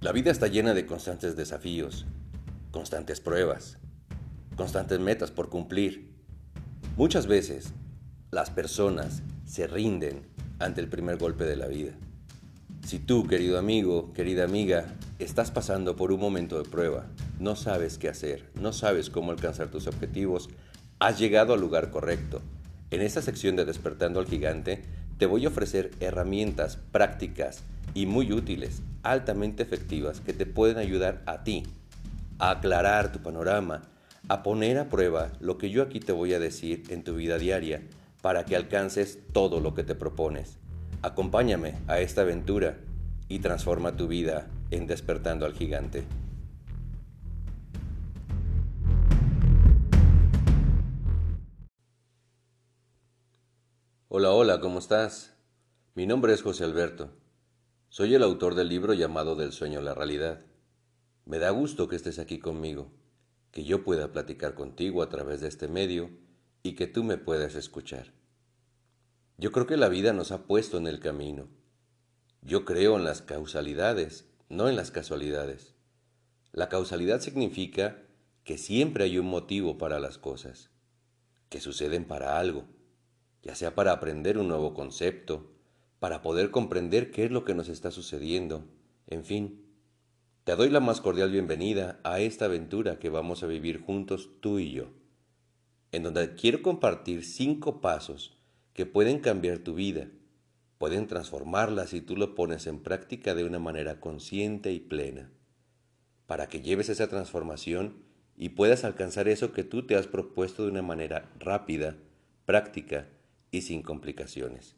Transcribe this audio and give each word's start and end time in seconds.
La 0.00 0.12
vida 0.12 0.30
está 0.30 0.46
llena 0.46 0.72
de 0.72 0.86
constantes 0.86 1.36
desafíos, 1.36 2.06
constantes 2.70 3.20
pruebas, 3.20 3.76
constantes 4.56 4.98
metas 4.98 5.30
por 5.30 5.50
cumplir. 5.50 6.14
Muchas 6.96 7.26
veces 7.26 7.74
las 8.30 8.48
personas 8.48 9.22
se 9.44 9.66
rinden 9.66 10.22
ante 10.58 10.80
el 10.80 10.88
primer 10.88 11.18
golpe 11.18 11.44
de 11.44 11.56
la 11.56 11.66
vida. 11.66 11.92
Si 12.82 12.98
tú, 12.98 13.26
querido 13.26 13.58
amigo, 13.58 14.14
querida 14.14 14.44
amiga, 14.44 14.86
estás 15.18 15.50
pasando 15.50 15.96
por 15.96 16.12
un 16.12 16.20
momento 16.20 16.56
de 16.62 16.66
prueba, 16.66 17.04
no 17.38 17.54
sabes 17.54 17.98
qué 17.98 18.08
hacer, 18.08 18.48
no 18.54 18.72
sabes 18.72 19.10
cómo 19.10 19.32
alcanzar 19.32 19.70
tus 19.70 19.86
objetivos, 19.86 20.48
has 20.98 21.18
llegado 21.18 21.52
al 21.52 21.60
lugar 21.60 21.90
correcto. 21.90 22.40
En 22.90 23.02
esta 23.02 23.20
sección 23.20 23.54
de 23.54 23.66
Despertando 23.66 24.18
al 24.18 24.26
Gigante, 24.26 24.82
te 25.20 25.26
voy 25.26 25.44
a 25.44 25.48
ofrecer 25.48 25.90
herramientas 26.00 26.78
prácticas 26.92 27.62
y 27.92 28.06
muy 28.06 28.32
útiles, 28.32 28.80
altamente 29.02 29.62
efectivas, 29.62 30.18
que 30.20 30.32
te 30.32 30.46
pueden 30.46 30.78
ayudar 30.78 31.22
a 31.26 31.44
ti 31.44 31.62
a 32.38 32.52
aclarar 32.52 33.12
tu 33.12 33.18
panorama, 33.18 33.82
a 34.28 34.42
poner 34.42 34.78
a 34.78 34.88
prueba 34.88 35.30
lo 35.38 35.58
que 35.58 35.68
yo 35.68 35.82
aquí 35.82 36.00
te 36.00 36.12
voy 36.12 36.32
a 36.32 36.38
decir 36.38 36.84
en 36.88 37.04
tu 37.04 37.16
vida 37.16 37.36
diaria 37.36 37.82
para 38.22 38.46
que 38.46 38.56
alcances 38.56 39.18
todo 39.34 39.60
lo 39.60 39.74
que 39.74 39.84
te 39.84 39.94
propones. 39.94 40.56
Acompáñame 41.02 41.74
a 41.86 42.00
esta 42.00 42.22
aventura 42.22 42.78
y 43.28 43.40
transforma 43.40 43.98
tu 43.98 44.08
vida 44.08 44.46
en 44.70 44.86
despertando 44.86 45.44
al 45.44 45.52
gigante. 45.52 46.02
Hola, 54.12 54.32
hola, 54.32 54.58
¿cómo 54.58 54.80
estás? 54.80 55.36
Mi 55.94 56.04
nombre 56.04 56.32
es 56.32 56.42
José 56.42 56.64
Alberto. 56.64 57.12
Soy 57.90 58.12
el 58.12 58.24
autor 58.24 58.56
del 58.56 58.68
libro 58.68 58.92
llamado 58.92 59.36
Del 59.36 59.52
sueño 59.52 59.78
a 59.78 59.82
la 59.82 59.94
realidad. 59.94 60.40
Me 61.26 61.38
da 61.38 61.50
gusto 61.50 61.86
que 61.86 61.94
estés 61.94 62.18
aquí 62.18 62.40
conmigo, 62.40 62.90
que 63.52 63.62
yo 63.62 63.84
pueda 63.84 64.10
platicar 64.10 64.54
contigo 64.54 65.04
a 65.04 65.08
través 65.10 65.40
de 65.40 65.46
este 65.46 65.68
medio 65.68 66.10
y 66.64 66.74
que 66.74 66.88
tú 66.88 67.04
me 67.04 67.18
puedas 67.18 67.54
escuchar. 67.54 68.12
Yo 69.38 69.52
creo 69.52 69.68
que 69.68 69.76
la 69.76 69.88
vida 69.88 70.12
nos 70.12 70.32
ha 70.32 70.42
puesto 70.48 70.76
en 70.76 70.88
el 70.88 70.98
camino. 70.98 71.46
Yo 72.42 72.64
creo 72.64 72.96
en 72.96 73.04
las 73.04 73.22
causalidades, 73.22 74.28
no 74.48 74.68
en 74.68 74.74
las 74.74 74.90
casualidades. 74.90 75.76
La 76.50 76.68
causalidad 76.68 77.20
significa 77.20 78.02
que 78.42 78.58
siempre 78.58 79.04
hay 79.04 79.18
un 79.18 79.26
motivo 79.26 79.78
para 79.78 80.00
las 80.00 80.18
cosas, 80.18 80.68
que 81.48 81.60
suceden 81.60 82.06
para 82.06 82.40
algo, 82.40 82.64
ya 83.42 83.54
sea 83.54 83.74
para 83.74 83.92
aprender 83.92 84.38
un 84.38 84.48
nuevo 84.48 84.74
concepto, 84.74 85.50
para 85.98 86.22
poder 86.22 86.50
comprender 86.50 87.10
qué 87.10 87.24
es 87.24 87.30
lo 87.30 87.44
que 87.44 87.54
nos 87.54 87.68
está 87.68 87.90
sucediendo. 87.90 88.64
En 89.06 89.24
fin, 89.24 89.64
te 90.44 90.56
doy 90.56 90.70
la 90.70 90.80
más 90.80 91.00
cordial 91.00 91.30
bienvenida 91.30 92.00
a 92.04 92.20
esta 92.20 92.46
aventura 92.46 92.98
que 92.98 93.08
vamos 93.08 93.42
a 93.42 93.46
vivir 93.46 93.80
juntos 93.80 94.30
tú 94.40 94.58
y 94.58 94.72
yo, 94.72 94.88
en 95.92 96.02
donde 96.02 96.34
quiero 96.34 96.62
compartir 96.62 97.24
cinco 97.24 97.80
pasos 97.80 98.36
que 98.72 98.86
pueden 98.86 99.20
cambiar 99.20 99.58
tu 99.58 99.74
vida, 99.74 100.08
pueden 100.78 101.06
transformarla 101.06 101.86
si 101.86 102.00
tú 102.00 102.16
lo 102.16 102.34
pones 102.34 102.66
en 102.66 102.82
práctica 102.82 103.34
de 103.34 103.44
una 103.44 103.58
manera 103.58 104.00
consciente 104.00 104.72
y 104.72 104.80
plena, 104.80 105.30
para 106.26 106.48
que 106.48 106.62
lleves 106.62 106.88
esa 106.88 107.08
transformación 107.08 108.02
y 108.36 108.50
puedas 108.50 108.84
alcanzar 108.84 109.28
eso 109.28 109.52
que 109.52 109.64
tú 109.64 109.86
te 109.86 109.96
has 109.96 110.06
propuesto 110.06 110.64
de 110.64 110.70
una 110.70 110.82
manera 110.82 111.30
rápida, 111.38 111.96
práctica 112.46 113.08
y 113.50 113.62
sin 113.62 113.82
complicaciones. 113.82 114.76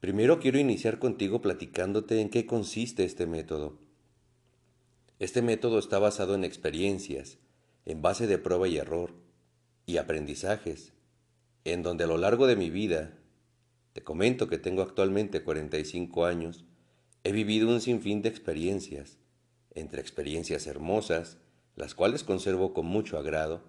Primero 0.00 0.40
quiero 0.40 0.58
iniciar 0.58 0.98
contigo 0.98 1.40
platicándote 1.40 2.20
en 2.20 2.28
qué 2.28 2.46
consiste 2.46 3.04
este 3.04 3.26
método. 3.26 3.78
Este 5.18 5.42
método 5.42 5.78
está 5.78 5.98
basado 5.98 6.34
en 6.34 6.44
experiencias, 6.44 7.38
en 7.84 8.02
base 8.02 8.26
de 8.26 8.38
prueba 8.38 8.66
y 8.66 8.78
error, 8.78 9.14
y 9.86 9.98
aprendizajes, 9.98 10.92
en 11.64 11.82
donde 11.82 12.04
a 12.04 12.08
lo 12.08 12.18
largo 12.18 12.46
de 12.46 12.56
mi 12.56 12.70
vida, 12.70 13.16
te 13.92 14.02
comento 14.02 14.48
que 14.48 14.58
tengo 14.58 14.82
actualmente 14.82 15.44
45 15.44 16.24
años, 16.24 16.64
he 17.22 17.30
vivido 17.30 17.68
un 17.68 17.80
sinfín 17.80 18.22
de 18.22 18.28
experiencias, 18.28 19.18
entre 19.70 20.00
experiencias 20.00 20.66
hermosas, 20.66 21.38
las 21.76 21.94
cuales 21.94 22.24
conservo 22.24 22.74
con 22.74 22.86
mucho 22.86 23.18
agrado, 23.18 23.62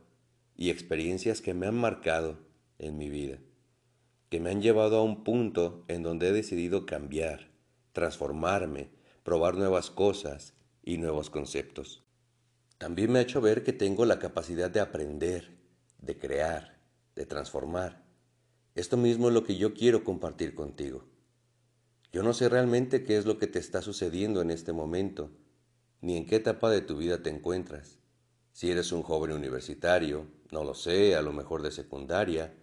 y 0.55 0.71
experiencias 0.71 1.41
que 1.41 1.53
me 1.53 1.67
han 1.67 1.75
marcado 1.75 2.39
en 2.79 2.97
mi 2.97 3.09
vida 3.09 3.39
que 4.33 4.39
me 4.39 4.49
han 4.49 4.63
llevado 4.63 4.97
a 4.97 5.03
un 5.03 5.23
punto 5.23 5.85
en 5.87 6.01
donde 6.01 6.29
he 6.29 6.31
decidido 6.31 6.87
cambiar, 6.87 7.51
transformarme, 7.91 8.89
probar 9.21 9.53
nuevas 9.53 9.91
cosas 9.91 10.55
y 10.81 10.97
nuevos 10.97 11.29
conceptos. 11.29 12.03
También 12.79 13.11
me 13.11 13.19
ha 13.19 13.21
hecho 13.21 13.41
ver 13.41 13.63
que 13.63 13.73
tengo 13.73 14.05
la 14.05 14.17
capacidad 14.17 14.71
de 14.71 14.79
aprender, 14.79 15.55
de 15.99 16.17
crear, 16.17 16.81
de 17.15 17.27
transformar. 17.27 18.07
Esto 18.73 18.97
mismo 18.97 19.27
es 19.27 19.35
lo 19.35 19.43
que 19.43 19.55
yo 19.55 19.75
quiero 19.75 20.03
compartir 20.03 20.55
contigo. 20.55 21.05
Yo 22.11 22.23
no 22.23 22.33
sé 22.33 22.49
realmente 22.49 23.03
qué 23.03 23.17
es 23.17 23.27
lo 23.27 23.37
que 23.37 23.45
te 23.45 23.59
está 23.59 23.83
sucediendo 23.83 24.41
en 24.41 24.49
este 24.49 24.73
momento, 24.73 25.29
ni 26.01 26.17
en 26.17 26.25
qué 26.25 26.37
etapa 26.37 26.71
de 26.71 26.81
tu 26.81 26.97
vida 26.97 27.21
te 27.21 27.29
encuentras. 27.29 27.99
Si 28.51 28.71
eres 28.71 28.93
un 28.93 29.03
joven 29.03 29.31
universitario, 29.33 30.25
no 30.49 30.63
lo 30.63 30.73
sé, 30.73 31.15
a 31.15 31.21
lo 31.21 31.33
mejor 31.33 31.61
de 31.61 31.69
secundaria, 31.69 32.55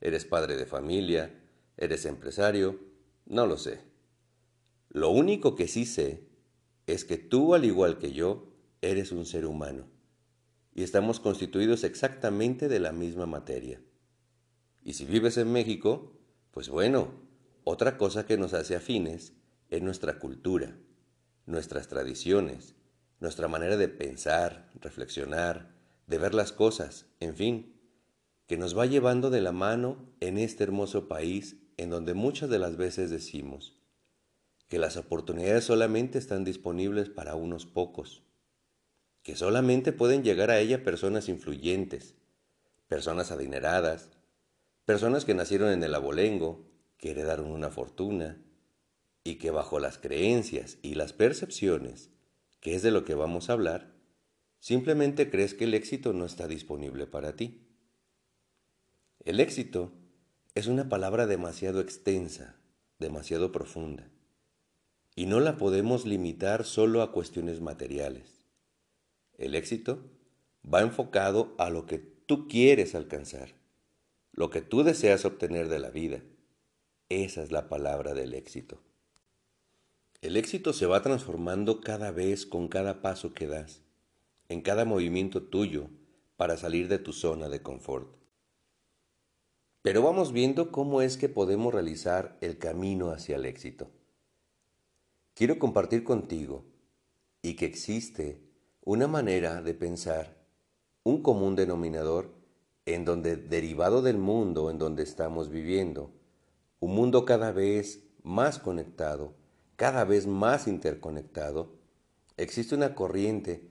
eres 0.00 0.24
padre 0.24 0.56
de 0.56 0.66
familia, 0.66 1.34
eres 1.76 2.04
empresario, 2.06 2.78
no 3.26 3.46
lo 3.46 3.56
sé. 3.56 3.80
Lo 4.90 5.10
único 5.10 5.54
que 5.54 5.68
sí 5.68 5.86
sé 5.86 6.28
es 6.86 7.04
que 7.04 7.18
tú, 7.18 7.54
al 7.54 7.64
igual 7.64 7.98
que 7.98 8.12
yo, 8.12 8.52
eres 8.80 9.12
un 9.12 9.26
ser 9.26 9.46
humano 9.46 9.86
y 10.74 10.82
estamos 10.82 11.20
constituidos 11.20 11.84
exactamente 11.84 12.68
de 12.68 12.80
la 12.80 12.92
misma 12.92 13.26
materia. 13.26 13.80
Y 14.84 14.94
si 14.94 15.04
vives 15.04 15.36
en 15.36 15.52
México, 15.52 16.16
pues 16.52 16.68
bueno, 16.68 17.12
otra 17.64 17.98
cosa 17.98 18.24
que 18.24 18.38
nos 18.38 18.54
hace 18.54 18.76
afines 18.76 19.34
es 19.70 19.82
nuestra 19.82 20.18
cultura, 20.18 20.78
nuestras 21.46 21.88
tradiciones, 21.88 22.76
nuestra 23.20 23.48
manera 23.48 23.76
de 23.76 23.88
pensar, 23.88 24.70
reflexionar, 24.80 25.74
de 26.06 26.18
ver 26.18 26.34
las 26.34 26.52
cosas, 26.52 27.06
en 27.20 27.34
fin 27.34 27.77
que 28.48 28.56
nos 28.56 28.76
va 28.76 28.86
llevando 28.86 29.28
de 29.28 29.42
la 29.42 29.52
mano 29.52 30.10
en 30.20 30.38
este 30.38 30.64
hermoso 30.64 31.06
país 31.06 31.58
en 31.76 31.90
donde 31.90 32.14
muchas 32.14 32.48
de 32.48 32.58
las 32.58 32.78
veces 32.78 33.10
decimos 33.10 33.78
que 34.68 34.78
las 34.78 34.96
oportunidades 34.96 35.64
solamente 35.64 36.18
están 36.18 36.44
disponibles 36.44 37.10
para 37.10 37.34
unos 37.34 37.66
pocos, 37.66 38.22
que 39.22 39.36
solamente 39.36 39.92
pueden 39.92 40.24
llegar 40.24 40.50
a 40.50 40.58
ella 40.58 40.82
personas 40.82 41.28
influyentes, 41.28 42.14
personas 42.86 43.30
adineradas, 43.30 44.10
personas 44.86 45.26
que 45.26 45.34
nacieron 45.34 45.70
en 45.70 45.82
el 45.82 45.94
abolengo, 45.94 46.66
que 46.96 47.10
heredaron 47.10 47.50
una 47.50 47.68
fortuna, 47.68 48.42
y 49.24 49.34
que 49.34 49.50
bajo 49.50 49.78
las 49.78 49.98
creencias 49.98 50.78
y 50.80 50.94
las 50.94 51.12
percepciones, 51.12 52.10
que 52.60 52.74
es 52.74 52.82
de 52.82 52.92
lo 52.92 53.04
que 53.04 53.14
vamos 53.14 53.50
a 53.50 53.52
hablar, 53.52 53.92
simplemente 54.58 55.30
crees 55.30 55.52
que 55.52 55.64
el 55.64 55.74
éxito 55.74 56.14
no 56.14 56.24
está 56.24 56.48
disponible 56.48 57.06
para 57.06 57.36
ti. 57.36 57.67
El 59.28 59.40
éxito 59.40 59.92
es 60.54 60.68
una 60.68 60.88
palabra 60.88 61.26
demasiado 61.26 61.80
extensa, 61.80 62.56
demasiado 62.98 63.52
profunda, 63.52 64.08
y 65.14 65.26
no 65.26 65.38
la 65.40 65.58
podemos 65.58 66.06
limitar 66.06 66.64
solo 66.64 67.02
a 67.02 67.12
cuestiones 67.12 67.60
materiales. 67.60 68.40
El 69.36 69.54
éxito 69.54 70.02
va 70.64 70.80
enfocado 70.80 71.54
a 71.58 71.68
lo 71.68 71.84
que 71.84 71.98
tú 71.98 72.48
quieres 72.48 72.94
alcanzar, 72.94 73.50
lo 74.32 74.48
que 74.48 74.62
tú 74.62 74.82
deseas 74.82 75.26
obtener 75.26 75.68
de 75.68 75.78
la 75.78 75.90
vida. 75.90 76.22
Esa 77.10 77.42
es 77.42 77.52
la 77.52 77.68
palabra 77.68 78.14
del 78.14 78.32
éxito. 78.32 78.80
El 80.22 80.38
éxito 80.38 80.72
se 80.72 80.86
va 80.86 81.02
transformando 81.02 81.82
cada 81.82 82.12
vez 82.12 82.46
con 82.46 82.68
cada 82.68 83.02
paso 83.02 83.34
que 83.34 83.46
das, 83.46 83.82
en 84.48 84.62
cada 84.62 84.86
movimiento 84.86 85.42
tuyo 85.42 85.90
para 86.38 86.56
salir 86.56 86.88
de 86.88 86.98
tu 86.98 87.12
zona 87.12 87.50
de 87.50 87.60
confort. 87.60 88.17
Pero 89.88 90.02
vamos 90.02 90.34
viendo 90.34 90.70
cómo 90.70 91.00
es 91.00 91.16
que 91.16 91.30
podemos 91.30 91.72
realizar 91.72 92.36
el 92.42 92.58
camino 92.58 93.10
hacia 93.10 93.36
el 93.36 93.46
éxito. 93.46 93.88
Quiero 95.32 95.58
compartir 95.58 96.04
contigo 96.04 96.66
y 97.40 97.56
que 97.56 97.64
existe 97.64 98.38
una 98.84 99.06
manera 99.06 99.62
de 99.62 99.72
pensar, 99.72 100.44
un 101.04 101.22
común 101.22 101.56
denominador 101.56 102.34
en 102.84 103.06
donde 103.06 103.36
derivado 103.36 104.02
del 104.02 104.18
mundo 104.18 104.70
en 104.70 104.76
donde 104.76 105.04
estamos 105.04 105.48
viviendo, 105.48 106.10
un 106.80 106.94
mundo 106.94 107.24
cada 107.24 107.50
vez 107.50 108.02
más 108.22 108.58
conectado, 108.58 109.36
cada 109.76 110.04
vez 110.04 110.26
más 110.26 110.68
interconectado, 110.68 111.78
existe 112.36 112.74
una 112.74 112.94
corriente 112.94 113.70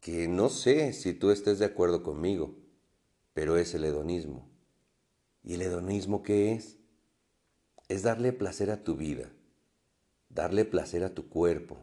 que 0.00 0.26
no 0.26 0.48
sé 0.48 0.92
si 0.92 1.14
tú 1.14 1.30
estés 1.30 1.60
de 1.60 1.66
acuerdo 1.66 2.02
conmigo, 2.02 2.56
pero 3.34 3.56
es 3.56 3.72
el 3.76 3.84
hedonismo. 3.84 4.52
¿Y 5.44 5.54
el 5.54 5.62
hedonismo 5.62 6.22
qué 6.22 6.52
es? 6.52 6.78
Es 7.88 8.02
darle 8.02 8.32
placer 8.32 8.70
a 8.70 8.82
tu 8.82 8.96
vida, 8.96 9.30
darle 10.30 10.64
placer 10.64 11.04
a 11.04 11.14
tu 11.14 11.28
cuerpo, 11.28 11.76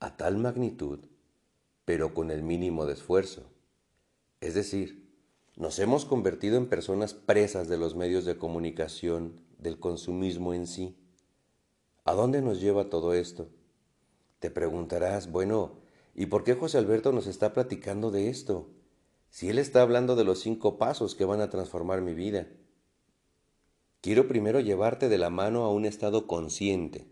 a 0.00 0.16
tal 0.16 0.36
magnitud, 0.36 0.98
pero 1.84 2.12
con 2.12 2.32
el 2.32 2.42
mínimo 2.42 2.84
de 2.84 2.94
esfuerzo. 2.94 3.44
Es 4.40 4.54
decir, 4.54 5.08
nos 5.54 5.78
hemos 5.78 6.04
convertido 6.04 6.56
en 6.56 6.68
personas 6.68 7.14
presas 7.14 7.68
de 7.68 7.76
los 7.76 7.94
medios 7.94 8.24
de 8.24 8.36
comunicación, 8.36 9.40
del 9.58 9.78
consumismo 9.78 10.52
en 10.52 10.66
sí. 10.66 10.96
¿A 12.04 12.14
dónde 12.14 12.42
nos 12.42 12.60
lleva 12.60 12.90
todo 12.90 13.14
esto? 13.14 13.48
Te 14.40 14.50
preguntarás, 14.50 15.30
bueno, 15.30 15.78
¿y 16.16 16.26
por 16.26 16.42
qué 16.42 16.54
José 16.54 16.78
Alberto 16.78 17.12
nos 17.12 17.28
está 17.28 17.52
platicando 17.52 18.10
de 18.10 18.28
esto? 18.28 18.70
Si 19.30 19.48
él 19.50 19.60
está 19.60 19.82
hablando 19.82 20.16
de 20.16 20.24
los 20.24 20.40
cinco 20.40 20.78
pasos 20.78 21.14
que 21.14 21.24
van 21.24 21.40
a 21.40 21.48
transformar 21.48 22.00
mi 22.00 22.12
vida. 22.12 22.48
Quiero 24.02 24.26
primero 24.26 24.58
llevarte 24.58 25.08
de 25.08 25.16
la 25.16 25.30
mano 25.30 25.62
a 25.62 25.70
un 25.70 25.84
estado 25.84 26.26
consciente, 26.26 27.06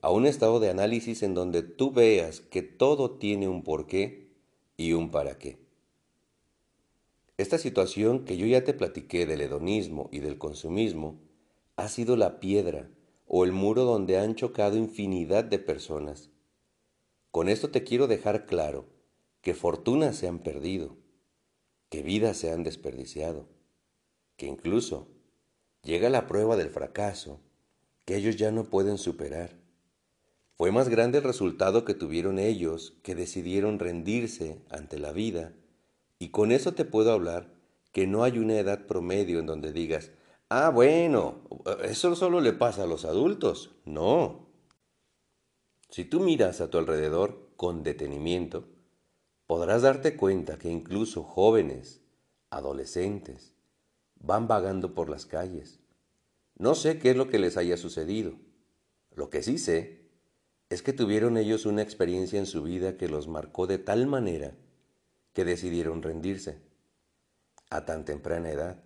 a 0.00 0.10
un 0.10 0.24
estado 0.24 0.58
de 0.58 0.70
análisis 0.70 1.22
en 1.22 1.34
donde 1.34 1.62
tú 1.62 1.92
veas 1.92 2.40
que 2.40 2.62
todo 2.62 3.18
tiene 3.18 3.46
un 3.46 3.62
porqué 3.62 4.30
y 4.78 4.94
un 4.94 5.10
para 5.10 5.36
qué. 5.36 5.58
Esta 7.36 7.58
situación 7.58 8.24
que 8.24 8.38
yo 8.38 8.46
ya 8.46 8.64
te 8.64 8.72
platiqué 8.72 9.26
del 9.26 9.42
hedonismo 9.42 10.08
y 10.10 10.20
del 10.20 10.38
consumismo 10.38 11.20
ha 11.76 11.88
sido 11.88 12.16
la 12.16 12.40
piedra 12.40 12.88
o 13.26 13.44
el 13.44 13.52
muro 13.52 13.84
donde 13.84 14.18
han 14.18 14.34
chocado 14.34 14.78
infinidad 14.78 15.44
de 15.44 15.58
personas. 15.58 16.30
Con 17.30 17.50
esto 17.50 17.70
te 17.70 17.84
quiero 17.84 18.06
dejar 18.06 18.46
claro 18.46 18.86
que 19.42 19.52
fortunas 19.52 20.16
se 20.16 20.26
han 20.26 20.38
perdido, 20.38 20.96
que 21.90 22.02
vidas 22.02 22.38
se 22.38 22.50
han 22.50 22.62
desperdiciado, 22.62 23.46
que 24.38 24.46
incluso 24.46 25.17
llega 25.82 26.10
la 26.10 26.26
prueba 26.26 26.56
del 26.56 26.70
fracaso 26.70 27.40
que 28.04 28.16
ellos 28.16 28.36
ya 28.36 28.50
no 28.50 28.64
pueden 28.64 28.98
superar. 28.98 29.56
Fue 30.56 30.72
más 30.72 30.88
grande 30.88 31.18
el 31.18 31.24
resultado 31.24 31.84
que 31.84 31.94
tuvieron 31.94 32.38
ellos 32.38 32.96
que 33.02 33.14
decidieron 33.14 33.78
rendirse 33.78 34.62
ante 34.70 34.98
la 34.98 35.12
vida 35.12 35.52
y 36.18 36.30
con 36.30 36.50
eso 36.50 36.74
te 36.74 36.84
puedo 36.84 37.12
hablar 37.12 37.54
que 37.92 38.06
no 38.06 38.24
hay 38.24 38.38
una 38.38 38.58
edad 38.58 38.86
promedio 38.86 39.38
en 39.38 39.46
donde 39.46 39.72
digas, 39.72 40.10
ah, 40.48 40.70
bueno, 40.70 41.42
eso 41.84 42.14
solo 42.16 42.40
le 42.40 42.52
pasa 42.52 42.84
a 42.84 42.86
los 42.86 43.04
adultos. 43.04 43.70
No. 43.84 44.48
Si 45.90 46.04
tú 46.04 46.20
miras 46.20 46.60
a 46.60 46.70
tu 46.70 46.78
alrededor 46.78 47.50
con 47.56 47.82
detenimiento, 47.82 48.68
podrás 49.46 49.82
darte 49.82 50.16
cuenta 50.16 50.58
que 50.58 50.70
incluso 50.70 51.22
jóvenes, 51.22 52.00
adolescentes, 52.50 53.54
van 54.20 54.48
vagando 54.48 54.94
por 54.94 55.08
las 55.08 55.26
calles. 55.26 55.80
No 56.56 56.74
sé 56.74 56.98
qué 56.98 57.10
es 57.10 57.16
lo 57.16 57.28
que 57.28 57.38
les 57.38 57.56
haya 57.56 57.76
sucedido. 57.76 58.34
Lo 59.14 59.30
que 59.30 59.42
sí 59.42 59.58
sé 59.58 60.08
es 60.70 60.82
que 60.82 60.92
tuvieron 60.92 61.36
ellos 61.36 61.66
una 61.66 61.82
experiencia 61.82 62.38
en 62.38 62.46
su 62.46 62.62
vida 62.62 62.96
que 62.96 63.08
los 63.08 63.28
marcó 63.28 63.66
de 63.66 63.78
tal 63.78 64.06
manera 64.06 64.54
que 65.32 65.44
decidieron 65.44 66.02
rendirse 66.02 66.60
a 67.70 67.84
tan 67.84 68.04
temprana 68.04 68.50
edad. 68.50 68.82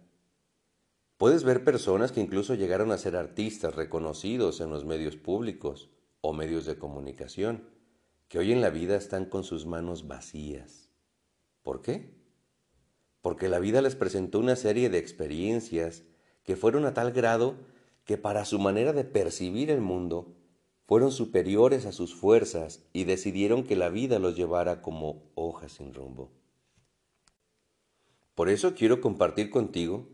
Puedes 1.17 1.45
ver 1.45 1.65
personas 1.65 2.13
que 2.13 2.21
incluso 2.21 2.55
llegaron 2.55 2.91
a 2.93 2.99
ser 2.99 3.17
artistas 3.17 3.75
reconocidos 3.75 4.61
en 4.61 4.71
los 4.71 4.85
medios 4.85 5.17
públicos 5.17 5.91
o 6.21 6.33
medios 6.33 6.67
de 6.67 6.79
comunicación, 6.79 7.69
que 8.29 8.39
hoy 8.39 8.53
en 8.53 8.61
la 8.61 8.71
vida 8.71 8.97
están 8.97 9.27
con 9.27 9.45
sus 9.45 9.67
manos 9.67 10.09
vacías. 10.09 10.91
¿Por 11.63 11.81
qué? 11.81 12.22
Porque 13.23 13.49
la 13.49 13.61
vida 13.61 13.81
les 13.81 13.97
presentó 13.97 14.41
una 14.41 14.57
serie 14.57 14.91
de 14.91 14.99
experiencias 14.99 16.03
que 16.43 16.57
fueron 16.57 16.85
a 16.85 16.93
tal 16.93 17.13
grado 17.13 17.55
que 18.05 18.19
para 18.19 18.45
su 18.45 18.59
manera 18.59 18.93
de 18.93 19.05
percibir 19.05 19.71
el 19.71 19.81
mundo 19.81 20.35
fueron 20.87 21.13
superiores 21.13 21.87
a 21.87 21.93
sus 21.93 22.15
fuerzas 22.15 22.85
y 22.93 23.05
decidieron 23.05 23.63
que 23.63 23.77
la 23.77 23.89
vida 23.89 24.19
los 24.19 24.37
llevara 24.37 24.83
como 24.83 25.23
hojas 25.37 25.73
sin 25.73 25.95
rumbo. 25.95 26.33
Por 28.35 28.49
eso 28.49 28.75
quiero 28.75 29.01
compartir 29.01 29.51
contigo 29.51 30.09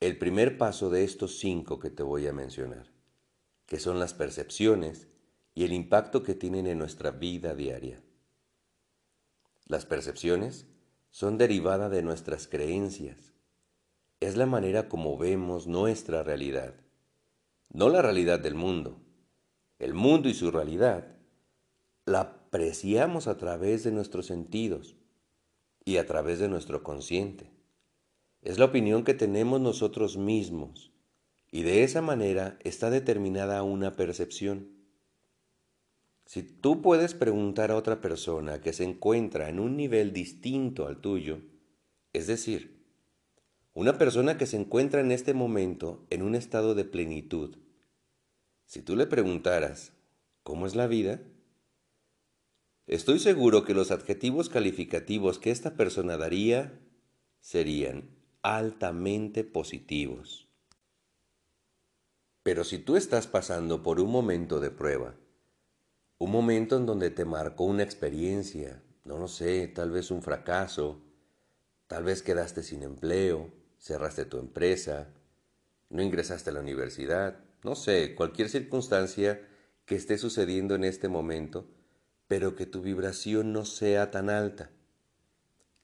el 0.00 0.18
primer 0.18 0.56
paso 0.58 0.90
de 0.90 1.04
estos 1.04 1.38
cinco 1.38 1.78
que 1.78 1.90
te 1.90 2.02
voy 2.02 2.26
a 2.26 2.32
mencionar, 2.32 2.90
que 3.66 3.78
son 3.78 4.00
las 4.00 4.14
percepciones 4.14 5.06
y 5.54 5.64
el 5.64 5.72
impacto 5.72 6.22
que 6.22 6.34
tienen 6.34 6.66
en 6.66 6.78
nuestra 6.78 7.10
vida 7.10 7.54
diaria. 7.54 8.02
Las 9.66 9.86
percepciones 9.86 10.66
son 11.14 11.38
derivada 11.38 11.88
de 11.90 12.02
nuestras 12.02 12.48
creencias. 12.48 13.34
Es 14.18 14.36
la 14.36 14.46
manera 14.46 14.88
como 14.88 15.16
vemos 15.16 15.68
nuestra 15.68 16.24
realidad, 16.24 16.74
no 17.72 17.88
la 17.88 18.02
realidad 18.02 18.40
del 18.40 18.56
mundo. 18.56 19.00
El 19.78 19.94
mundo 19.94 20.28
y 20.28 20.34
su 20.34 20.50
realidad 20.50 21.06
la 22.04 22.20
apreciamos 22.20 23.28
a 23.28 23.36
través 23.36 23.84
de 23.84 23.92
nuestros 23.92 24.26
sentidos 24.26 24.96
y 25.84 25.98
a 25.98 26.06
través 26.08 26.40
de 26.40 26.48
nuestro 26.48 26.82
consciente. 26.82 27.48
Es 28.42 28.58
la 28.58 28.64
opinión 28.64 29.04
que 29.04 29.14
tenemos 29.14 29.60
nosotros 29.60 30.16
mismos 30.16 30.90
y 31.52 31.62
de 31.62 31.84
esa 31.84 32.02
manera 32.02 32.58
está 32.64 32.90
determinada 32.90 33.62
una 33.62 33.94
percepción. 33.94 34.73
Si 36.24 36.42
tú 36.42 36.80
puedes 36.80 37.14
preguntar 37.14 37.70
a 37.70 37.76
otra 37.76 38.00
persona 38.00 38.60
que 38.60 38.72
se 38.72 38.84
encuentra 38.84 39.48
en 39.48 39.60
un 39.60 39.76
nivel 39.76 40.12
distinto 40.12 40.86
al 40.86 41.00
tuyo, 41.00 41.40
es 42.12 42.26
decir, 42.26 42.82
una 43.74 43.98
persona 43.98 44.38
que 44.38 44.46
se 44.46 44.56
encuentra 44.56 45.00
en 45.00 45.12
este 45.12 45.34
momento 45.34 46.06
en 46.10 46.22
un 46.22 46.34
estado 46.34 46.74
de 46.74 46.84
plenitud, 46.84 47.58
si 48.64 48.80
tú 48.80 48.96
le 48.96 49.06
preguntaras, 49.06 49.92
¿cómo 50.42 50.66
es 50.66 50.74
la 50.74 50.86
vida? 50.86 51.20
Estoy 52.86 53.18
seguro 53.18 53.64
que 53.64 53.74
los 53.74 53.90
adjetivos 53.90 54.48
calificativos 54.48 55.38
que 55.38 55.50
esta 55.50 55.76
persona 55.76 56.16
daría 56.16 56.80
serían 57.40 58.10
altamente 58.42 59.44
positivos. 59.44 60.48
Pero 62.42 62.62
si 62.64 62.78
tú 62.78 62.96
estás 62.96 63.26
pasando 63.26 63.82
por 63.82 64.00
un 64.00 64.10
momento 64.10 64.60
de 64.60 64.70
prueba, 64.70 65.16
un 66.18 66.30
momento 66.30 66.76
en 66.76 66.86
donde 66.86 67.10
te 67.10 67.24
marcó 67.24 67.64
una 67.64 67.82
experiencia, 67.82 68.82
no 69.04 69.18
lo 69.18 69.28
sé, 69.28 69.66
tal 69.68 69.90
vez 69.90 70.10
un 70.10 70.22
fracaso, 70.22 71.00
tal 71.86 72.04
vez 72.04 72.22
quedaste 72.22 72.62
sin 72.62 72.82
empleo, 72.82 73.50
cerraste 73.78 74.24
tu 74.24 74.38
empresa, 74.38 75.08
no 75.90 76.02
ingresaste 76.02 76.50
a 76.50 76.52
la 76.52 76.60
universidad, 76.60 77.38
no 77.62 77.74
sé, 77.74 78.14
cualquier 78.14 78.48
circunstancia 78.48 79.40
que 79.84 79.96
esté 79.96 80.16
sucediendo 80.18 80.74
en 80.74 80.84
este 80.84 81.08
momento, 81.08 81.66
pero 82.28 82.54
que 82.54 82.66
tu 82.66 82.80
vibración 82.80 83.52
no 83.52 83.64
sea 83.64 84.10
tan 84.10 84.30
alta. 84.30 84.70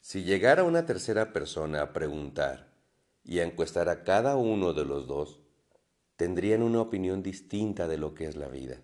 Si 0.01 0.25
llegara 0.25 0.65
una 0.65 0.87
tercera 0.87 1.33
persona 1.33 1.83
a 1.83 1.93
preguntar 1.93 2.69
y 3.25 3.41
a 3.41 3.45
encuestar 3.45 3.89
a 3.89 4.05
cada 4.05 4.37
uno 4.37 4.73
de 4.73 4.85
los 4.85 5.07
dos, 5.07 5.41
tendrían 6.17 6.63
una 6.63 6.81
opinión 6.81 7.23
distinta 7.23 7.87
de 7.89 7.99
lo 7.99 8.15
que 8.15 8.27
es 8.27 8.37
la 8.37 8.49
vida. 8.49 8.81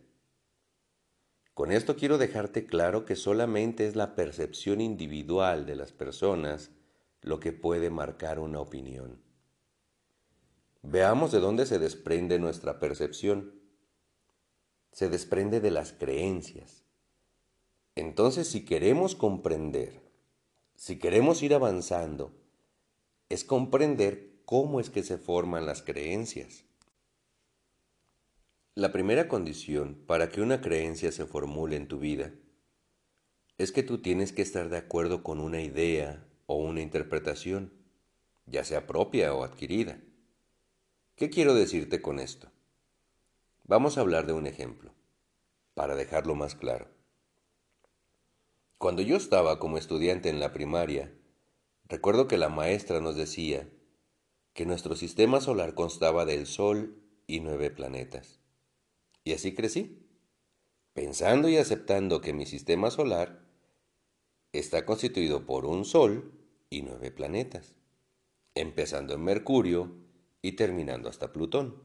Con 1.57 1.73
esto 1.73 1.97
quiero 1.97 2.19
dejarte 2.19 2.67
claro 2.67 3.07
que 3.07 3.17
solamente 3.17 3.87
es 3.87 3.97
la 3.97 4.15
percepción 4.15 4.83
individual 4.83 5.65
de 5.65 5.75
las 5.75 5.91
personas 5.91 6.71
lo 7.23 7.41
que 7.41 7.55
puede 7.55 7.89
marcar 7.89 8.41
una 8.41 8.61
opinión. 8.61 9.23
Veamos 10.83 11.33
de 11.33 11.41
dónde 11.41 11.65
se 11.65 11.79
desprende 11.79 12.39
nuestra 12.39 12.79
percepción. 12.79 13.55
Se 14.93 15.09
desprende 15.09 15.61
de 15.61 15.71
las 15.71 15.95
creencias. 15.95 16.85
Entonces, 17.95 18.49
si 18.49 18.67
queremos 18.67 19.15
comprender, 19.15 20.03
si 20.75 20.99
queremos 20.99 21.43
ir 21.43 21.55
avanzando, 21.55 22.37
es 23.31 23.45
comprender 23.45 24.43
cómo 24.45 24.79
es 24.79 24.91
que 24.91 25.03
se 25.03 25.17
forman 25.17 25.65
las 25.65 25.81
creencias. 25.81 26.66
La 28.79 28.93
primera 28.93 29.27
condición 29.27 29.95
para 30.07 30.29
que 30.29 30.43
una 30.43 30.61
creencia 30.61 31.11
se 31.11 31.25
formule 31.25 31.77
en 31.77 31.89
tu 31.89 31.99
vida 31.99 32.35
es 33.57 33.73
que 33.73 33.83
tú 33.83 34.03
tienes 34.03 34.35
que 34.35 34.43
estar 34.43 34.69
de 34.69 34.77
acuerdo 34.77 35.23
con 35.23 35.41
una 35.41 35.63
idea 35.63 36.29
o 36.45 36.57
una 36.57 36.83
interpretación, 36.83 37.73
ya 38.45 38.65
sea 38.65 38.87
propia 38.87 39.33
o 39.33 39.45
adquirida. 39.45 39.99
¿Qué 41.15 41.31
quiero 41.31 41.55
decirte 41.55 42.03
con 42.03 42.19
esto? 42.19 42.51
Vamos 43.65 43.97
a 43.97 44.03
hablar 44.03 44.27
de 44.27 44.35
un 44.35 44.47
ejemplo, 44.47 44.93
para 45.73 45.97
dejarlo 45.97 46.35
más 46.35 46.55
claro. 46.55 46.89
Cuando 48.77 49.01
yo 49.01 49.17
estaba 49.17 49.59
como 49.59 49.79
estudiante 49.79 50.29
en 50.29 50.39
la 50.39 50.53
primaria, 50.53 51.15
recuerdo 51.89 52.29
que 52.29 52.37
la 52.37 52.51
maestra 52.51 53.01
nos 53.01 53.17
decía 53.17 53.71
que 54.53 54.67
nuestro 54.67 54.97
sistema 54.97 55.41
solar 55.41 55.73
constaba 55.73 56.27
del 56.27 56.47
Sol 56.47 57.03
y 57.27 57.41
nueve 57.41 57.71
planetas. 57.71 58.39
Y 59.27 59.33
así 59.33 59.57
crecí, 59.57 60.07
pensando 60.93 61.49
y 61.49 61.57
aceptando 61.57 62.21
que 62.21 62.33
mi 62.33 62.47
sistema 62.47 62.93
solar 62.93 63.45
está 64.53 64.87
constituido 64.87 65.47
por 65.47 65.67
un 65.67 65.85
Sol 65.85 66.33
y 66.71 66.83
nueve 66.83 67.11
planetas, 67.11 67.75
empezando 68.55 69.15
en 69.15 69.25
Mercurio 69.25 69.97
y 70.43 70.53
terminando 70.53 71.09
hasta 71.09 71.33
Plutón. 71.33 71.83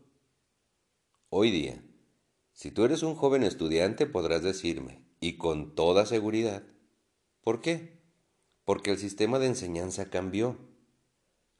Hoy 1.30 1.50
día, 1.50 1.84
si 2.54 2.70
tú 2.70 2.86
eres 2.86 3.02
un 3.02 3.16
joven 3.16 3.42
estudiante 3.42 4.06
podrás 4.06 4.44
decirme, 4.44 5.04
y 5.20 5.40
con 5.40 5.74
toda 5.74 6.06
seguridad. 6.06 6.62
¿Por 7.42 7.62
qué? 7.62 8.04
Porque 8.66 8.92
el 8.92 9.00
sistema 9.00 9.40
de 9.40 9.48
enseñanza 9.48 10.12
cambió. 10.12 10.60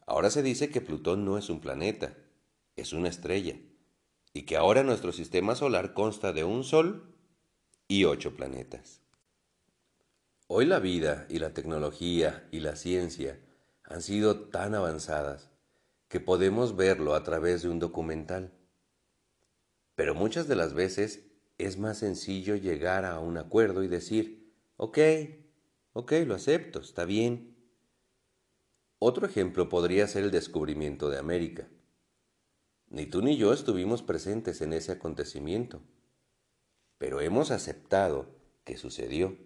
Ahora 0.06 0.30
se 0.30 0.44
dice 0.44 0.70
que 0.70 0.82
Plutón 0.82 1.26
no 1.26 1.40
es 1.40 1.50
un 1.50 1.60
planeta, 1.60 2.16
es 2.76 2.94
una 2.94 3.10
estrella, 3.10 3.60
y 4.34 4.44
que 4.44 4.58
ahora 4.58 4.84
nuestro 4.84 5.12
sistema 5.12 5.56
solar 5.56 5.94
consta 5.94 6.34
de 6.34 6.44
un 6.44 6.64
Sol 6.64 7.16
y 7.88 8.06
ocho 8.06 8.36
planetas. 8.36 9.02
Hoy 10.48 10.66
la 10.66 10.80
vida 10.80 11.26
y 11.30 11.40
la 11.40 11.54
tecnología 11.54 12.48
y 12.52 12.60
la 12.60 12.76
ciencia 12.76 13.40
han 13.84 14.02
sido 14.02 14.50
tan 14.50 14.76
avanzadas 14.76 15.50
que 16.08 16.20
podemos 16.20 16.76
verlo 16.76 17.16
a 17.16 17.24
través 17.24 17.62
de 17.62 17.70
un 17.70 17.80
documental. 17.80 18.54
Pero 19.96 20.16
muchas 20.16 20.48
de 20.48 20.56
las 20.56 20.74
veces 20.74 21.26
es 21.58 21.78
más 21.78 22.00
sencillo 22.00 22.56
llegar 22.56 23.06
a 23.06 23.20
un 23.20 23.38
acuerdo 23.38 23.84
y 23.84 23.88
decir, 23.88 24.54
ok, 24.78 24.98
ok, 25.94 26.12
lo 26.26 26.36
acepto, 26.36 26.80
está 26.80 27.06
bien. 27.06 27.56
Otro 29.00 29.26
ejemplo 29.26 29.70
podría 29.70 30.08
ser 30.08 30.24
el 30.24 30.32
descubrimiento 30.32 31.10
de 31.10 31.18
América. 31.18 31.68
Ni 32.92 33.06
tú 33.06 33.22
ni 33.22 33.38
yo 33.38 33.54
estuvimos 33.54 34.04
presentes 34.04 34.60
en 34.60 34.74
ese 34.74 34.92
acontecimiento, 34.92 35.82
pero 36.98 37.22
hemos 37.22 37.50
aceptado 37.50 38.28
que 38.66 38.76
sucedió, 38.76 39.38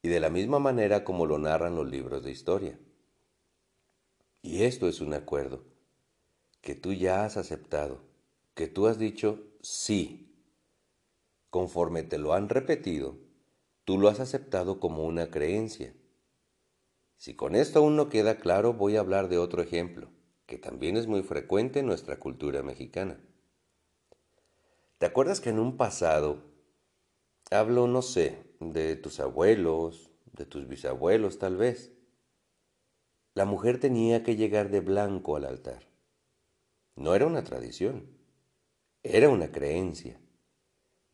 y 0.00 0.08
de 0.08 0.20
la 0.20 0.30
misma 0.30 0.60
manera 0.60 1.02
como 1.02 1.26
lo 1.26 1.38
narran 1.38 1.74
los 1.74 1.90
libros 1.90 2.22
de 2.22 2.30
historia. 2.30 2.78
Y 4.42 4.62
esto 4.62 4.86
es 4.86 5.00
un 5.00 5.12
acuerdo 5.12 5.64
que 6.60 6.76
tú 6.76 6.92
ya 6.92 7.24
has 7.24 7.36
aceptado, 7.36 8.04
que 8.54 8.68
tú 8.68 8.86
has 8.86 8.96
dicho 8.96 9.42
sí. 9.60 10.32
Conforme 11.50 12.04
te 12.04 12.18
lo 12.18 12.32
han 12.32 12.48
repetido, 12.48 13.18
tú 13.84 13.98
lo 13.98 14.08
has 14.08 14.20
aceptado 14.20 14.78
como 14.78 15.04
una 15.04 15.32
creencia. 15.32 15.94
Si 17.16 17.34
con 17.34 17.56
esto 17.56 17.80
aún 17.80 17.96
no 17.96 18.08
queda 18.08 18.38
claro, 18.38 18.72
voy 18.72 18.94
a 18.94 19.00
hablar 19.00 19.28
de 19.28 19.38
otro 19.38 19.62
ejemplo, 19.62 20.10
que 20.46 20.58
también 20.58 20.96
es 20.96 21.06
muy 21.06 21.22
frecuente 21.22 21.80
en 21.80 21.86
nuestra 21.86 22.18
cultura 22.18 22.62
mexicana. 22.62 23.20
¿Te 24.98 25.06
acuerdas 25.06 25.40
que 25.40 25.50
en 25.50 25.58
un 25.58 25.76
pasado, 25.76 26.44
hablo, 27.50 27.86
no 27.86 28.02
sé, 28.02 28.46
de 28.60 28.96
tus 28.96 29.20
abuelos, 29.20 30.10
de 30.32 30.46
tus 30.46 30.68
bisabuelos 30.68 31.38
tal 31.38 31.56
vez, 31.56 31.92
la 33.34 33.44
mujer 33.44 33.78
tenía 33.78 34.22
que 34.22 34.36
llegar 34.36 34.70
de 34.70 34.80
blanco 34.80 35.36
al 35.36 35.44
altar. 35.44 35.86
No 36.94 37.14
era 37.14 37.26
una 37.26 37.44
tradición, 37.44 38.16
era 39.02 39.28
una 39.28 39.52
creencia. 39.52 40.18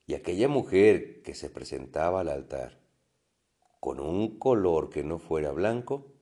Y 0.07 0.15
aquella 0.15 0.47
mujer 0.47 1.23
que 1.23 1.35
se 1.35 1.51
presentaba 1.51 2.21
al 2.21 2.29
altar 2.29 2.83
con 3.83 3.99
un 3.99 4.39
color 4.39 4.91
que 4.91 5.03
no 5.03 5.19
fuera 5.19 5.51
blanco, 5.51 6.13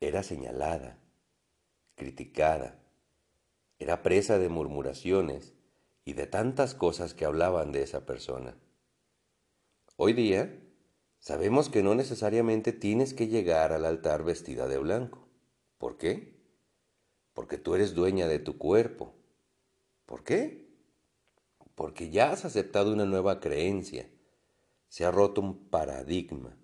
era 0.00 0.22
señalada, 0.22 0.98
criticada, 1.98 2.80
era 3.78 4.02
presa 4.02 4.38
de 4.38 4.48
murmuraciones 4.48 5.52
y 6.06 6.14
de 6.14 6.26
tantas 6.26 6.74
cosas 6.74 7.12
que 7.12 7.26
hablaban 7.26 7.72
de 7.72 7.82
esa 7.82 8.06
persona. 8.06 8.56
Hoy 9.96 10.14
día, 10.14 10.50
Sabemos 11.20 11.68
que 11.68 11.82
no 11.82 11.94
necesariamente 11.94 12.72
tienes 12.72 13.12
que 13.12 13.28
llegar 13.28 13.72
al 13.72 13.84
altar 13.84 14.24
vestida 14.24 14.68
de 14.68 14.78
blanco. 14.78 15.28
¿Por 15.76 15.98
qué? 15.98 16.38
Porque 17.34 17.58
tú 17.58 17.74
eres 17.74 17.94
dueña 17.94 18.28
de 18.28 18.38
tu 18.38 18.56
cuerpo. 18.56 19.14
¿Por 20.06 20.24
qué? 20.24 20.68
Porque 21.74 22.10
ya 22.10 22.32
has 22.32 22.44
aceptado 22.44 22.92
una 22.92 23.04
nueva 23.04 23.40
creencia. 23.40 24.08
Se 24.88 25.04
ha 25.04 25.10
roto 25.10 25.40
un 25.40 25.68
paradigma. 25.68 26.56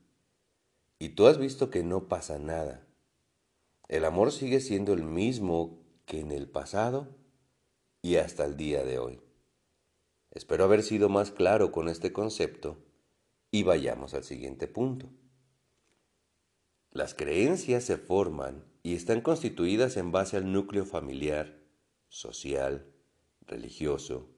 Y 0.98 1.10
tú 1.10 1.26
has 1.26 1.38
visto 1.38 1.70
que 1.70 1.82
no 1.82 2.08
pasa 2.08 2.38
nada. 2.38 2.83
El 3.88 4.04
amor 4.04 4.32
sigue 4.32 4.60
siendo 4.60 4.94
el 4.94 5.02
mismo 5.02 5.78
que 6.06 6.20
en 6.20 6.32
el 6.32 6.48
pasado 6.48 7.14
y 8.00 8.16
hasta 8.16 8.44
el 8.44 8.56
día 8.56 8.82
de 8.82 8.98
hoy. 8.98 9.20
Espero 10.30 10.64
haber 10.64 10.82
sido 10.82 11.08
más 11.08 11.30
claro 11.30 11.70
con 11.70 11.88
este 11.88 12.12
concepto 12.12 12.78
y 13.50 13.62
vayamos 13.62 14.14
al 14.14 14.24
siguiente 14.24 14.66
punto. 14.68 15.10
Las 16.90 17.14
creencias 17.14 17.84
se 17.84 17.96
forman 17.96 18.64
y 18.82 18.94
están 18.94 19.20
constituidas 19.20 19.96
en 19.96 20.12
base 20.12 20.36
al 20.36 20.50
núcleo 20.50 20.86
familiar, 20.86 21.60
social, 22.08 22.86
religioso, 23.42 24.28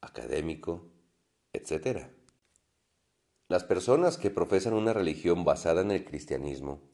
académico, 0.00 0.90
etc. 1.52 2.08
Las 3.48 3.64
personas 3.64 4.18
que 4.18 4.30
profesan 4.30 4.74
una 4.74 4.92
religión 4.92 5.44
basada 5.44 5.80
en 5.82 5.90
el 5.90 6.04
cristianismo 6.04 6.89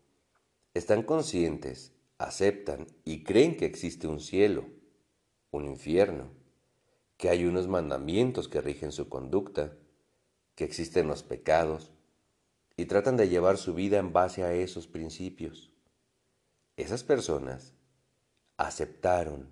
están 0.76 1.02
conscientes, 1.02 1.92
aceptan 2.18 2.86
y 3.04 3.24
creen 3.24 3.56
que 3.56 3.64
existe 3.64 4.06
un 4.06 4.20
cielo, 4.20 4.66
un 5.50 5.64
infierno, 5.64 6.30
que 7.16 7.30
hay 7.30 7.46
unos 7.46 7.66
mandamientos 7.66 8.48
que 8.48 8.60
rigen 8.60 8.92
su 8.92 9.08
conducta, 9.08 9.72
que 10.54 10.64
existen 10.64 11.08
los 11.08 11.22
pecados 11.22 11.92
y 12.76 12.84
tratan 12.84 13.16
de 13.16 13.28
llevar 13.28 13.56
su 13.56 13.72
vida 13.72 13.98
en 13.98 14.12
base 14.12 14.42
a 14.42 14.52
esos 14.52 14.86
principios. 14.86 15.72
Esas 16.76 17.04
personas 17.04 17.72
aceptaron, 18.58 19.48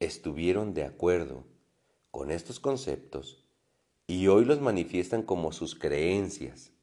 estuvieron 0.00 0.72
de 0.72 0.84
acuerdo 0.84 1.44
con 2.10 2.30
estos 2.30 2.60
conceptos 2.60 3.44
y 4.06 4.26
hoy 4.28 4.46
los 4.46 4.60
manifiestan 4.60 5.22
como 5.22 5.52
sus 5.52 5.74
creencias. 5.74 6.73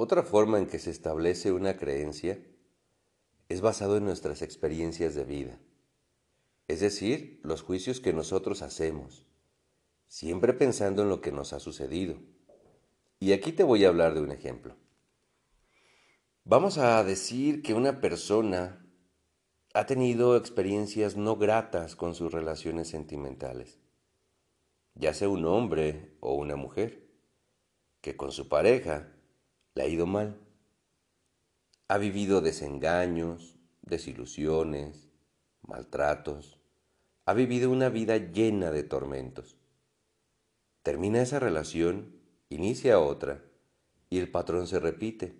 Otra 0.00 0.22
forma 0.22 0.58
en 0.58 0.66
que 0.66 0.78
se 0.78 0.90
establece 0.90 1.52
una 1.52 1.76
creencia 1.76 2.38
es 3.50 3.60
basado 3.60 3.96
en 3.98 4.04
nuestras 4.04 4.40
experiencias 4.40 5.14
de 5.14 5.24
vida 5.24 5.58
es 6.68 6.80
decir, 6.80 7.40
los 7.42 7.62
juicios 7.62 7.98
que 7.98 8.12
nosotros 8.12 8.60
hacemos, 8.60 9.24
siempre 10.06 10.52
pensando 10.52 11.02
en 11.02 11.08
lo 11.08 11.22
que 11.22 11.32
nos 11.32 11.54
ha 11.54 11.60
sucedido. 11.60 12.20
Y 13.18 13.32
aquí 13.32 13.52
te 13.52 13.64
voy 13.64 13.84
a 13.84 13.88
hablar 13.88 14.12
de 14.12 14.20
un 14.20 14.30
ejemplo. 14.30 14.76
Vamos 16.44 16.76
a 16.76 17.02
decir 17.04 17.62
que 17.62 17.72
una 17.72 18.00
persona 18.00 18.86
ha 19.72 19.86
tenido 19.86 20.36
experiencias 20.36 21.16
no 21.16 21.36
gratas 21.36 21.96
con 21.96 22.14
sus 22.14 22.32
relaciones 22.32 22.88
sentimentales, 22.88 23.80
ya 24.94 25.14
sea 25.14 25.30
un 25.30 25.46
hombre 25.46 26.16
o 26.20 26.34
una 26.34 26.56
mujer, 26.56 27.08
que 28.02 28.16
con 28.16 28.30
su 28.30 28.48
pareja 28.48 29.10
le 29.78 29.84
ha 29.84 29.86
ido 29.86 30.06
mal. 30.06 30.36
Ha 31.86 31.98
vivido 31.98 32.40
desengaños, 32.40 33.60
desilusiones, 33.82 35.08
maltratos, 35.62 36.58
ha 37.26 37.32
vivido 37.32 37.70
una 37.70 37.88
vida 37.88 38.16
llena 38.16 38.72
de 38.72 38.82
tormentos. 38.82 39.56
Termina 40.82 41.22
esa 41.22 41.38
relación, 41.38 42.20
inicia 42.48 42.98
otra, 42.98 43.44
y 44.10 44.18
el 44.18 44.28
patrón 44.32 44.66
se 44.66 44.80
repite. 44.80 45.38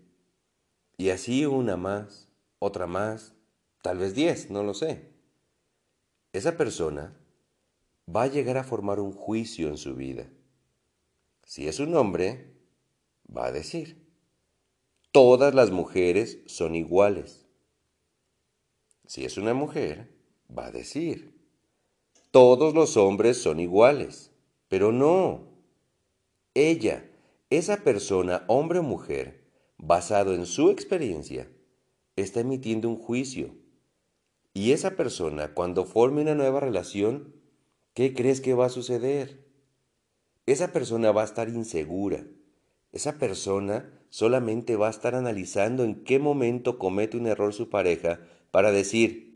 Y 0.97 1.11
así 1.11 1.45
una 1.45 1.77
más, 1.77 2.29
otra 2.61 2.87
más, 2.87 3.35
tal 3.83 3.99
vez 3.99 4.15
diez, 4.15 4.51
no 4.51 4.63
lo 4.63 4.73
sé. 4.73 5.15
Esa 6.33 6.57
persona 6.57 7.19
va 8.07 8.23
a 8.23 8.29
llegar 8.29 8.57
a 8.57 8.63
formar 8.63 9.01
un 9.01 9.11
juicio 9.13 9.67
en 9.67 9.79
su 9.79 9.97
vida. 9.97 10.29
Si 11.43 11.67
es 11.67 11.81
un 11.81 11.97
hombre, 11.97 12.55
va 13.37 13.47
a 13.47 13.53
decir, 13.53 14.08
todas 15.13 15.55
las 15.55 15.71
mujeres 15.71 16.41
son 16.47 16.75
iguales. 16.75 17.47
Si 19.07 19.25
es 19.25 19.39
una 19.39 19.55
mujer, 19.55 20.15
va 20.57 20.67
a 20.67 20.71
decir, 20.71 21.35
todos 22.31 22.75
los 22.75 22.97
hombres 22.97 23.39
son 23.39 23.59
iguales, 23.59 24.33
pero 24.69 24.93
no. 24.93 25.49
Ella, 26.55 27.11
esa 27.49 27.79
persona, 27.79 28.45
hombre 28.49 28.81
o 28.81 28.83
mujer, 28.83 29.49
basado 29.79 30.35
en 30.35 30.45
su 30.45 30.71
experiencia, 30.71 31.51
está 32.17 32.41
emitiendo 32.41 32.89
un 32.89 32.97
juicio. 32.97 33.55
Y 34.53 34.73
esa 34.73 34.91
persona, 34.91 35.55
cuando 35.55 35.87
forme 35.87 36.21
una 36.21 36.35
nueva 36.35 36.61
relación, 36.61 37.35
¿qué 37.95 38.13
crees 38.13 38.41
que 38.41 38.55
va 38.55 38.67
a 38.67 38.71
suceder? 38.71 39.47
Esa 40.45 40.73
persona 40.73 41.13
va 41.13 41.23
a 41.23 41.27
estar 41.27 41.49
insegura. 41.49 42.27
Esa 42.93 43.19
persona 43.19 43.98
solamente 44.11 44.77
va 44.77 44.89
a 44.89 44.91
estar 44.91 45.15
analizando 45.15 45.85
en 45.85 46.05
qué 46.05 46.19
momento 46.19 46.79
comete 46.79 47.17
un 47.17 47.27
error 47.27 47.53
su 47.53 47.69
pareja 47.69 48.21
para 48.51 48.73
decir, 48.73 49.35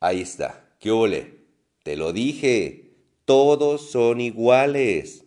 ahí 0.00 0.20
está, 0.20 0.68
qué 0.80 0.90
ole, 0.90 1.34
te 1.82 1.96
lo 1.96 2.12
dije, 2.12 2.94
todos 3.24 3.90
son 3.90 4.20
iguales. 4.20 5.24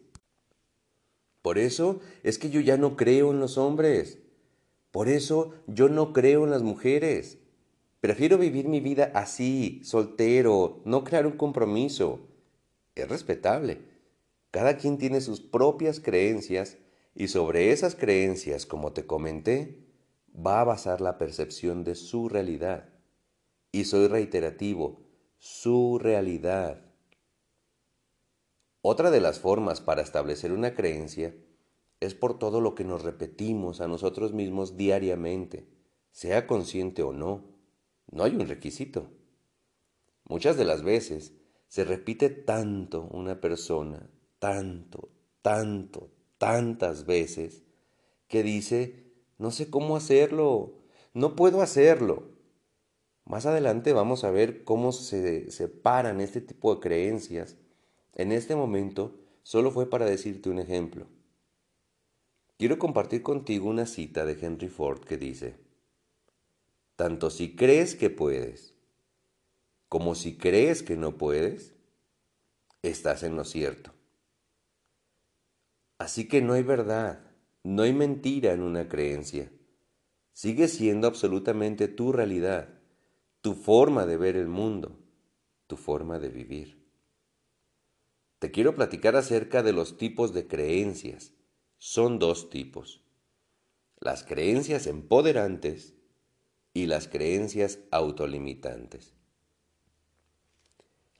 Por 1.41 1.57
eso 1.57 1.99
es 2.23 2.37
que 2.37 2.49
yo 2.49 2.61
ya 2.61 2.77
no 2.77 2.95
creo 2.95 3.31
en 3.31 3.39
los 3.39 3.57
hombres. 3.57 4.19
Por 4.91 5.07
eso 5.07 5.53
yo 5.67 5.89
no 5.89 6.13
creo 6.13 6.43
en 6.43 6.51
las 6.51 6.63
mujeres. 6.63 7.37
Prefiero 8.01 8.37
vivir 8.37 8.67
mi 8.67 8.79
vida 8.79 9.11
así, 9.13 9.81
soltero, 9.83 10.81
no 10.85 11.03
crear 11.03 11.25
un 11.27 11.33
compromiso. 11.33 12.21
es 12.95 13.07
respetable. 13.07 13.79
Cada 14.51 14.77
quien 14.77 14.97
tiene 14.97 15.21
sus 15.21 15.41
propias 15.41 15.99
creencias 15.99 16.77
y 17.19 17.27
sobre 17.27 17.73
esas 17.73 17.95
creencias, 17.95 18.65
como 18.65 18.93
te 18.93 19.05
comenté, 19.05 19.85
va 20.33 20.61
a 20.61 20.63
basar 20.63 21.01
la 21.01 21.17
percepción 21.17 21.83
de 21.83 21.95
su 21.95 22.29
realidad. 22.29 22.93
Y 23.73 23.83
soy 23.83 24.07
reiterativo, 24.07 25.01
su 25.37 25.99
realidad. 25.99 26.81
Otra 28.81 29.11
de 29.11 29.19
las 29.19 29.37
formas 29.37 29.81
para 29.81 30.01
establecer 30.01 30.53
una 30.53 30.75
creencia 30.75 31.35
es 31.99 32.15
por 32.15 32.39
todo 32.39 32.61
lo 32.61 32.73
que 32.73 32.85
nos 32.85 33.03
repetimos 33.03 33.81
a 33.81 33.89
nosotros 33.89 34.31
mismos 34.31 34.77
diariamente, 34.77 35.67
sea 36.11 36.47
consciente 36.47 37.03
o 37.03 37.11
no. 37.11 37.43
No 38.09 38.23
hay 38.23 38.33
un 38.37 38.47
requisito. 38.47 39.11
Muchas 40.23 40.55
de 40.55 40.63
las 40.63 40.83
veces 40.83 41.33
se 41.67 41.83
repite 41.83 42.29
tanto 42.29 43.09
una 43.11 43.41
persona, 43.41 44.09
tanto, 44.39 45.09
tanto, 45.41 46.13
tantas 46.39 47.05
veces, 47.05 47.61
que 48.27 48.41
dice, 48.41 49.13
no 49.37 49.51
sé 49.51 49.69
cómo 49.69 49.95
hacerlo, 49.95 50.73
no 51.13 51.35
puedo 51.35 51.61
hacerlo. 51.61 52.31
Más 53.25 53.45
adelante 53.45 53.93
vamos 53.93 54.23
a 54.23 54.31
ver 54.31 54.63
cómo 54.63 54.91
se 54.91 55.51
separan 55.51 56.19
este 56.19 56.41
tipo 56.41 56.73
de 56.73 56.81
creencias. 56.81 57.57
En 58.15 58.31
este 58.31 58.55
momento 58.55 59.15
solo 59.43 59.69
fue 59.69 59.87
para 59.87 60.05
decirte 60.05 60.49
un 60.49 60.57
ejemplo. 60.57 61.05
Quiero 62.57 62.79
compartir 62.79 63.21
contigo 63.21 63.69
una 63.69 63.85
cita 63.85 64.25
de 64.25 64.33
Henry 64.33 64.69
Ford 64.69 65.01
que 65.01 65.17
dice, 65.17 65.57
tanto 66.95 67.29
si 67.29 67.55
crees 67.55 67.93
que 67.93 68.09
puedes 68.09 68.73
como 69.89 70.13
si 70.13 70.37
crees 70.37 70.83
que 70.83 70.95
no 70.95 71.17
puedes, 71.17 71.73
estás 72.83 73.23
en 73.23 73.35
lo 73.35 73.43
cierto. 73.43 73.91
Así 75.99 76.27
que 76.27 76.41
no 76.41 76.53
hay 76.53 76.63
verdad, 76.63 77.19
no 77.63 77.83
hay 77.83 77.93
mentira 77.93 78.53
en 78.53 78.61
una 78.61 78.87
creencia. 78.87 79.51
Sigue 80.31 80.69
siendo 80.69 81.07
absolutamente 81.07 81.89
tu 81.89 82.13
realidad, 82.13 82.79
tu 83.41 83.53
forma 83.53 84.05
de 84.05 84.17
ver 84.17 84.37
el 84.37 84.47
mundo, 84.47 84.97
tu 85.67 85.75
forma 85.75 86.17
de 86.17 86.29
vivir. 86.29 86.89
Te 88.39 88.49
quiero 88.49 88.73
platicar 88.73 89.17
acerca 89.17 89.61
de 89.61 89.73
los 89.73 89.97
tipos 89.97 90.33
de 90.33 90.47
creencias 90.47 91.33
son 91.77 92.17
dos 92.17 92.49
tipos. 92.49 93.03
Las 93.99 94.23
creencias 94.23 94.87
empoderantes 94.87 95.95
y 96.73 96.85
las 96.85 97.09
creencias 97.09 97.79
autolimitantes. 97.91 99.13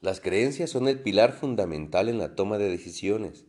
Las 0.00 0.20
creencias 0.20 0.70
son 0.70 0.88
el 0.88 1.02
pilar 1.02 1.34
fundamental 1.34 2.08
en 2.08 2.16
la 2.16 2.34
toma 2.34 2.56
de 2.56 2.70
decisiones, 2.70 3.44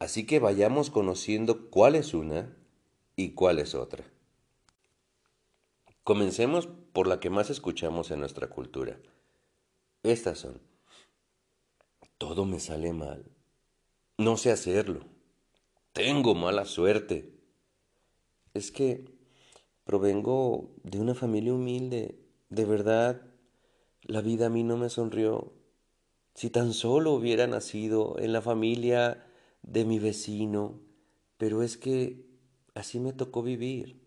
así 0.00 0.26
que 0.26 0.40
vayamos 0.40 0.90
conociendo 0.90 1.70
cuál 1.70 1.94
es 1.94 2.12
una 2.12 2.56
y 3.14 3.30
cuál 3.34 3.60
es 3.60 3.76
otra. 3.76 4.04
Comencemos 6.02 6.66
por 6.92 7.06
la 7.06 7.20
que 7.20 7.30
más 7.30 7.50
escuchamos 7.50 8.10
en 8.10 8.18
nuestra 8.18 8.48
cultura. 8.48 8.98
Estas 10.02 10.38
son, 10.38 10.60
todo 12.18 12.44
me 12.44 12.58
sale 12.58 12.92
mal, 12.92 13.24
no 14.18 14.36
sé 14.36 14.50
hacerlo, 14.50 15.06
tengo 15.92 16.34
mala 16.34 16.64
suerte. 16.64 17.34
Es 18.54 18.72
que 18.72 19.04
provengo 19.84 20.70
de 20.82 21.00
una 21.00 21.14
familia 21.14 21.52
humilde. 21.52 22.18
De 22.48 22.64
verdad, 22.64 23.22
la 24.02 24.20
vida 24.20 24.46
a 24.46 24.50
mí 24.50 24.62
no 24.62 24.76
me 24.76 24.88
sonrió. 24.88 25.52
Si 26.34 26.48
tan 26.48 26.72
solo 26.72 27.12
hubiera 27.12 27.46
nacido 27.46 28.18
en 28.18 28.32
la 28.32 28.40
familia 28.40 29.26
de 29.62 29.84
mi 29.84 29.98
vecino, 29.98 30.80
pero 31.36 31.62
es 31.62 31.76
que 31.76 32.26
así 32.74 33.00
me 33.00 33.12
tocó 33.12 33.42
vivir. 33.42 34.00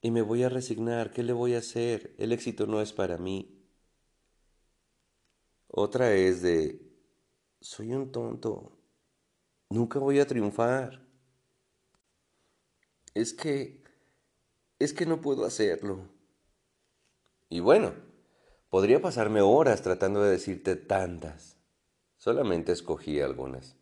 Y 0.00 0.10
me 0.10 0.22
voy 0.22 0.42
a 0.42 0.48
resignar, 0.48 1.12
¿qué 1.12 1.22
le 1.22 1.32
voy 1.32 1.54
a 1.54 1.58
hacer? 1.58 2.14
El 2.18 2.32
éxito 2.32 2.66
no 2.66 2.80
es 2.80 2.92
para 2.92 3.16
mí. 3.16 3.66
Otra 5.68 6.12
es 6.12 6.42
de, 6.42 6.80
soy 7.60 7.92
un 7.92 8.12
tonto, 8.12 8.78
nunca 9.70 9.98
voy 9.98 10.20
a 10.20 10.26
triunfar. 10.26 11.04
Es 13.14 13.32
que, 13.32 13.82
es 14.78 14.92
que 14.92 15.06
no 15.06 15.20
puedo 15.20 15.44
hacerlo. 15.44 16.08
Y 17.48 17.60
bueno, 17.60 17.94
podría 18.68 19.00
pasarme 19.00 19.40
horas 19.40 19.82
tratando 19.82 20.22
de 20.22 20.32
decirte 20.32 20.76
tantas. 20.76 21.56
Solamente 22.18 22.72
escogí 22.72 23.20
algunas. 23.20 23.76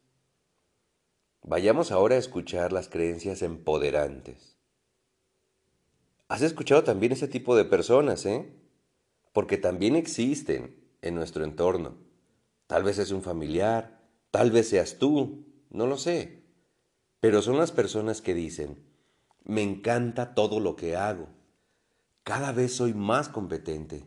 Vayamos 1.44 1.90
ahora 1.90 2.14
a 2.14 2.18
escuchar 2.18 2.72
las 2.72 2.88
creencias 2.88 3.42
empoderantes. 3.42 4.56
¿Has 6.28 6.42
escuchado 6.42 6.84
también 6.84 7.10
ese 7.12 7.26
tipo 7.26 7.56
de 7.56 7.64
personas, 7.64 8.24
eh? 8.26 8.48
Porque 9.32 9.58
también 9.58 9.96
existen 9.96 10.76
en 11.02 11.16
nuestro 11.16 11.42
entorno. 11.42 11.96
Tal 12.68 12.84
vez 12.84 12.98
es 12.98 13.10
un 13.10 13.22
familiar, 13.22 14.00
tal 14.30 14.52
vez 14.52 14.68
seas 14.68 14.98
tú, 14.98 15.44
no 15.68 15.88
lo 15.88 15.98
sé. 15.98 16.44
Pero 17.18 17.42
son 17.42 17.58
las 17.58 17.72
personas 17.72 18.22
que 18.22 18.34
dicen, 18.34 18.86
me 19.44 19.62
encanta 19.62 20.34
todo 20.34 20.60
lo 20.60 20.76
que 20.76 20.94
hago. 20.94 21.28
Cada 22.22 22.52
vez 22.52 22.72
soy 22.72 22.94
más 22.94 23.28
competente. 23.28 24.04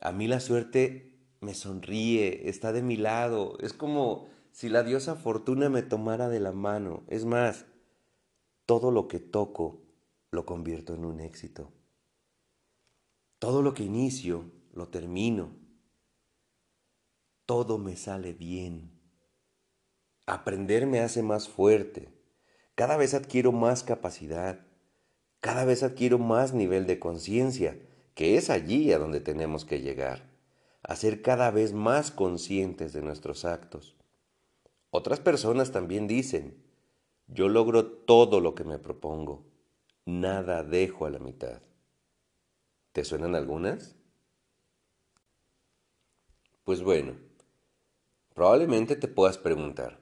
A 0.00 0.12
mí 0.12 0.28
la 0.28 0.40
suerte 0.40 1.18
me 1.40 1.54
sonríe, 1.54 2.48
está 2.50 2.72
de 2.72 2.82
mi 2.82 2.98
lado. 2.98 3.56
Es 3.60 3.72
como 3.72 4.28
si 4.58 4.68
la 4.68 4.82
diosa 4.82 5.14
Fortuna 5.14 5.68
me 5.68 5.82
tomara 5.82 6.28
de 6.28 6.40
la 6.40 6.50
mano. 6.50 7.04
Es 7.06 7.24
más, 7.24 7.66
todo 8.66 8.90
lo 8.90 9.06
que 9.06 9.20
toco 9.20 9.84
lo 10.32 10.46
convierto 10.46 10.94
en 10.94 11.04
un 11.04 11.20
éxito. 11.20 11.70
Todo 13.38 13.62
lo 13.62 13.72
que 13.72 13.84
inicio 13.84 14.50
lo 14.72 14.88
termino. 14.88 15.52
Todo 17.46 17.78
me 17.78 17.94
sale 17.94 18.32
bien. 18.32 19.00
Aprender 20.26 20.88
me 20.88 20.98
hace 20.98 21.22
más 21.22 21.48
fuerte. 21.48 22.12
Cada 22.74 22.96
vez 22.96 23.14
adquiero 23.14 23.52
más 23.52 23.84
capacidad. 23.84 24.66
Cada 25.38 25.64
vez 25.66 25.84
adquiero 25.84 26.18
más 26.18 26.52
nivel 26.52 26.88
de 26.88 26.98
conciencia, 26.98 27.78
que 28.16 28.36
es 28.36 28.50
allí 28.50 28.92
a 28.92 28.98
donde 28.98 29.20
tenemos 29.20 29.64
que 29.64 29.82
llegar, 29.82 30.28
a 30.82 30.96
ser 30.96 31.22
cada 31.22 31.52
vez 31.52 31.72
más 31.72 32.10
conscientes 32.10 32.92
de 32.92 33.02
nuestros 33.02 33.44
actos. 33.44 33.97
Otras 34.90 35.20
personas 35.20 35.70
también 35.70 36.06
dicen, 36.06 36.62
yo 37.26 37.48
logro 37.48 37.86
todo 37.86 38.40
lo 38.40 38.54
que 38.54 38.64
me 38.64 38.78
propongo, 38.78 39.44
nada 40.06 40.62
dejo 40.62 41.04
a 41.04 41.10
la 41.10 41.18
mitad. 41.18 41.60
¿Te 42.92 43.04
suenan 43.04 43.34
algunas? 43.34 43.96
Pues 46.64 46.82
bueno, 46.82 47.16
probablemente 48.34 48.96
te 48.96 49.08
puedas 49.08 49.38
preguntar, 49.38 50.00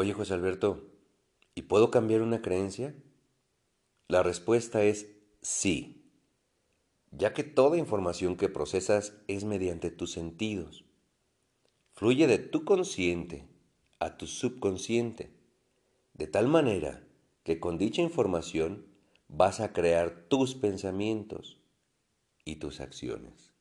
Oye, 0.00 0.12
José 0.12 0.34
Alberto, 0.34 0.92
¿y 1.56 1.62
puedo 1.62 1.90
cambiar 1.90 2.22
una 2.22 2.40
creencia? 2.40 2.94
La 4.06 4.22
respuesta 4.22 4.84
es 4.84 5.08
sí, 5.42 6.08
ya 7.10 7.34
que 7.34 7.42
toda 7.42 7.78
información 7.78 8.36
que 8.36 8.48
procesas 8.48 9.14
es 9.26 9.42
mediante 9.42 9.90
tus 9.90 10.12
sentidos. 10.12 10.84
Fluye 11.94 12.28
de 12.28 12.38
tu 12.38 12.64
consciente 12.64 13.48
a 13.98 14.16
tu 14.16 14.26
subconsciente, 14.26 15.30
de 16.14 16.26
tal 16.26 16.48
manera 16.48 17.04
que 17.42 17.60
con 17.60 17.78
dicha 17.78 18.02
información 18.02 18.86
vas 19.28 19.60
a 19.60 19.72
crear 19.72 20.26
tus 20.28 20.54
pensamientos 20.54 21.60
y 22.44 22.56
tus 22.56 22.80
acciones. 22.80 23.52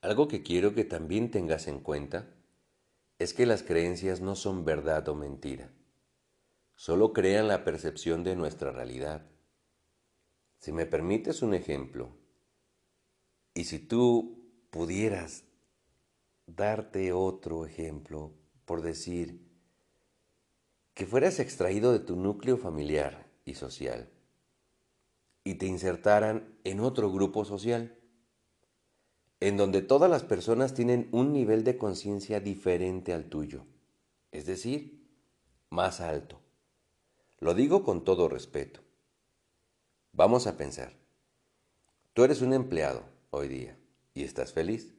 Algo 0.00 0.28
que 0.28 0.42
quiero 0.42 0.74
que 0.74 0.84
también 0.84 1.30
tengas 1.30 1.66
en 1.68 1.80
cuenta 1.80 2.34
es 3.18 3.34
que 3.34 3.44
las 3.44 3.62
creencias 3.62 4.20
no 4.20 4.34
son 4.34 4.64
verdad 4.64 5.06
o 5.08 5.14
mentira, 5.14 5.70
solo 6.74 7.12
crean 7.12 7.48
la 7.48 7.64
percepción 7.64 8.24
de 8.24 8.34
nuestra 8.36 8.72
realidad. 8.72 9.26
Si 10.58 10.72
me 10.72 10.86
permites 10.86 11.42
un 11.42 11.52
ejemplo, 11.52 12.16
y 13.52 13.64
si 13.64 13.78
tú 13.78 14.50
pudieras 14.70 15.44
darte 16.56 17.12
otro 17.12 17.66
ejemplo, 17.66 18.32
por 18.64 18.82
decir, 18.82 19.46
que 20.94 21.06
fueras 21.06 21.38
extraído 21.40 21.92
de 21.92 22.00
tu 22.00 22.16
núcleo 22.16 22.56
familiar 22.56 23.30
y 23.44 23.54
social 23.54 24.10
y 25.44 25.54
te 25.54 25.66
insertaran 25.66 26.54
en 26.64 26.80
otro 26.80 27.10
grupo 27.10 27.44
social, 27.44 27.96
en 29.40 29.56
donde 29.56 29.80
todas 29.80 30.10
las 30.10 30.22
personas 30.22 30.74
tienen 30.74 31.08
un 31.12 31.32
nivel 31.32 31.64
de 31.64 31.78
conciencia 31.78 32.40
diferente 32.40 33.14
al 33.14 33.24
tuyo, 33.30 33.64
es 34.32 34.44
decir, 34.44 35.08
más 35.70 36.00
alto. 36.00 36.40
Lo 37.38 37.54
digo 37.54 37.84
con 37.84 38.04
todo 38.04 38.28
respeto. 38.28 38.80
Vamos 40.12 40.46
a 40.46 40.58
pensar. 40.58 40.92
Tú 42.12 42.24
eres 42.24 42.42
un 42.42 42.52
empleado 42.52 43.04
hoy 43.30 43.48
día 43.48 43.78
y 44.12 44.24
estás 44.24 44.52
feliz. 44.52 44.92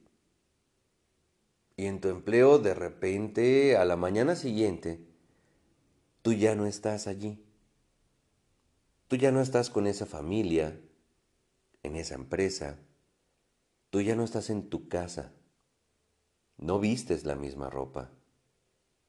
Y 1.81 1.87
en 1.87 1.99
tu 1.99 2.09
empleo 2.09 2.59
de 2.59 2.75
repente, 2.75 3.75
a 3.75 3.85
la 3.85 3.95
mañana 3.95 4.35
siguiente, 4.35 5.03
tú 6.21 6.31
ya 6.31 6.53
no 6.53 6.67
estás 6.67 7.07
allí. 7.07 7.43
Tú 9.07 9.15
ya 9.15 9.31
no 9.31 9.41
estás 9.41 9.71
con 9.71 9.87
esa 9.87 10.05
familia, 10.05 10.79
en 11.81 11.95
esa 11.95 12.13
empresa. 12.13 12.77
Tú 13.89 13.99
ya 13.99 14.15
no 14.15 14.23
estás 14.23 14.51
en 14.51 14.69
tu 14.69 14.89
casa. 14.89 15.31
No 16.57 16.79
vistes 16.79 17.25
la 17.25 17.33
misma 17.33 17.71
ropa. 17.71 18.11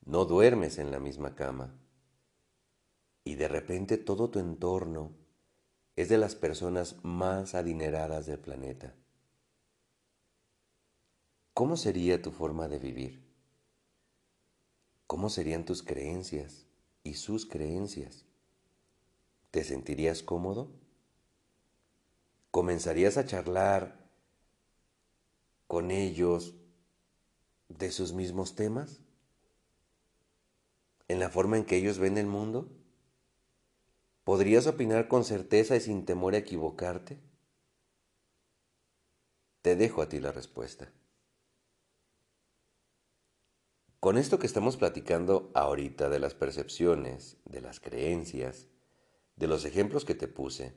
No 0.06 0.24
duermes 0.24 0.78
en 0.78 0.90
la 0.90 0.98
misma 0.98 1.34
cama. 1.34 1.78
Y 3.22 3.34
de 3.34 3.48
repente 3.48 3.98
todo 3.98 4.30
tu 4.30 4.38
entorno 4.38 5.12
es 5.94 6.08
de 6.08 6.16
las 6.16 6.36
personas 6.36 6.96
más 7.04 7.54
adineradas 7.54 8.24
del 8.24 8.38
planeta. 8.38 8.94
¿Cómo 11.54 11.76
sería 11.76 12.22
tu 12.22 12.30
forma 12.30 12.66
de 12.66 12.78
vivir? 12.78 13.22
¿Cómo 15.06 15.28
serían 15.28 15.66
tus 15.66 15.82
creencias 15.82 16.66
y 17.04 17.14
sus 17.14 17.44
creencias? 17.44 18.24
¿Te 19.50 19.62
sentirías 19.62 20.22
cómodo? 20.22 20.70
¿Comenzarías 22.50 23.18
a 23.18 23.26
charlar 23.26 24.08
con 25.66 25.90
ellos 25.90 26.54
de 27.68 27.92
sus 27.92 28.14
mismos 28.14 28.54
temas? 28.54 29.02
¿En 31.08 31.20
la 31.20 31.28
forma 31.28 31.58
en 31.58 31.66
que 31.66 31.76
ellos 31.76 31.98
ven 31.98 32.16
el 32.16 32.26
mundo? 32.26 32.72
¿Podrías 34.24 34.66
opinar 34.66 35.06
con 35.06 35.24
certeza 35.24 35.76
y 35.76 35.80
sin 35.80 36.06
temor 36.06 36.34
a 36.34 36.38
equivocarte? 36.38 37.20
Te 39.60 39.76
dejo 39.76 40.00
a 40.00 40.08
ti 40.08 40.18
la 40.18 40.32
respuesta. 40.32 40.90
Con 44.02 44.18
esto 44.18 44.40
que 44.40 44.48
estamos 44.48 44.76
platicando 44.76 45.52
ahorita 45.54 46.08
de 46.08 46.18
las 46.18 46.34
percepciones, 46.34 47.36
de 47.44 47.60
las 47.60 47.78
creencias, 47.78 48.66
de 49.36 49.46
los 49.46 49.64
ejemplos 49.64 50.04
que 50.04 50.16
te 50.16 50.26
puse, 50.26 50.74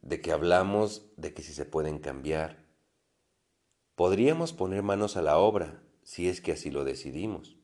de 0.00 0.20
que 0.20 0.32
hablamos 0.32 1.12
de 1.16 1.32
que 1.32 1.42
si 1.42 1.54
se 1.54 1.64
pueden 1.64 2.00
cambiar, 2.00 2.66
podríamos 3.94 4.52
poner 4.52 4.82
manos 4.82 5.16
a 5.16 5.22
la 5.22 5.38
obra 5.38 5.80
si 6.02 6.28
es 6.28 6.40
que 6.40 6.50
así 6.50 6.72
lo 6.72 6.82
decidimos. 6.82 7.56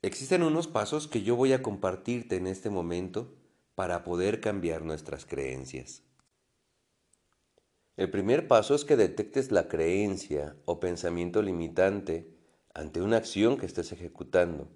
Existen 0.00 0.42
unos 0.42 0.66
pasos 0.66 1.06
que 1.06 1.22
yo 1.22 1.36
voy 1.36 1.52
a 1.52 1.62
compartirte 1.62 2.36
en 2.36 2.46
este 2.46 2.70
momento 2.70 3.34
para 3.74 4.02
poder 4.02 4.40
cambiar 4.40 4.80
nuestras 4.80 5.26
creencias. 5.26 6.04
El 7.98 8.10
primer 8.10 8.48
paso 8.48 8.74
es 8.74 8.86
que 8.86 8.96
detectes 8.96 9.52
la 9.52 9.68
creencia 9.68 10.56
o 10.64 10.80
pensamiento 10.80 11.42
limitante 11.42 12.33
ante 12.74 13.00
una 13.00 13.16
acción 13.16 13.56
que 13.56 13.66
estés 13.66 13.92
ejecutando 13.92 14.68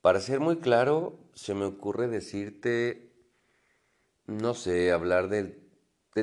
para 0.00 0.20
ser 0.20 0.40
muy 0.40 0.58
claro, 0.60 1.18
se 1.34 1.54
me 1.54 1.66
ocurre 1.66 2.08
decirte, 2.08 3.12
no 4.26 4.54
sé, 4.54 4.92
hablar 4.92 5.28
del, 5.28 5.60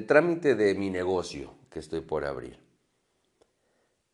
trámite 0.07 0.55
de 0.55 0.73
mi 0.73 0.89
negocio 0.89 1.53
que 1.69 1.79
estoy 1.79 2.01
por 2.01 2.25
abrir. 2.25 2.59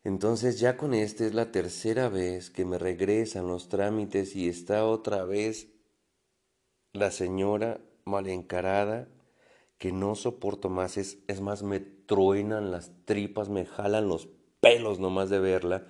Entonces 0.02 0.60
ya 0.60 0.76
con 0.76 0.92
este 0.92 1.26
es 1.26 1.32
la 1.32 1.50
tercera 1.50 2.10
vez 2.10 2.50
que 2.50 2.66
me 2.66 2.78
regresan 2.78 3.46
los 3.46 3.70
trámites 3.70 4.36
y 4.36 4.50
está 4.50 4.84
otra 4.84 5.24
vez 5.24 5.68
la 6.92 7.10
señora 7.10 7.80
mal 8.04 8.28
encarada 8.28 9.08
que 9.78 9.92
no 9.92 10.14
soporto 10.14 10.68
más. 10.68 10.98
Es, 10.98 11.18
es 11.26 11.40
más, 11.40 11.62
me 11.62 11.80
truenan 11.80 12.70
las 12.70 12.92
tripas, 13.06 13.48
me 13.48 13.64
jalan 13.64 14.08
los 14.08 14.28
pelos 14.60 15.00
nomás 15.00 15.30
de 15.30 15.40
verla 15.40 15.86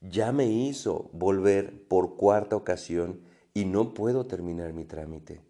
ya 0.00 0.32
me 0.32 0.46
hizo 0.46 1.10
volver 1.12 1.86
por 1.88 2.16
cuarta 2.16 2.56
ocasión 2.56 3.22
y 3.54 3.64
no 3.64 3.94
puedo 3.94 4.26
terminar 4.26 4.72
mi 4.72 4.84
trámite. 4.84 5.42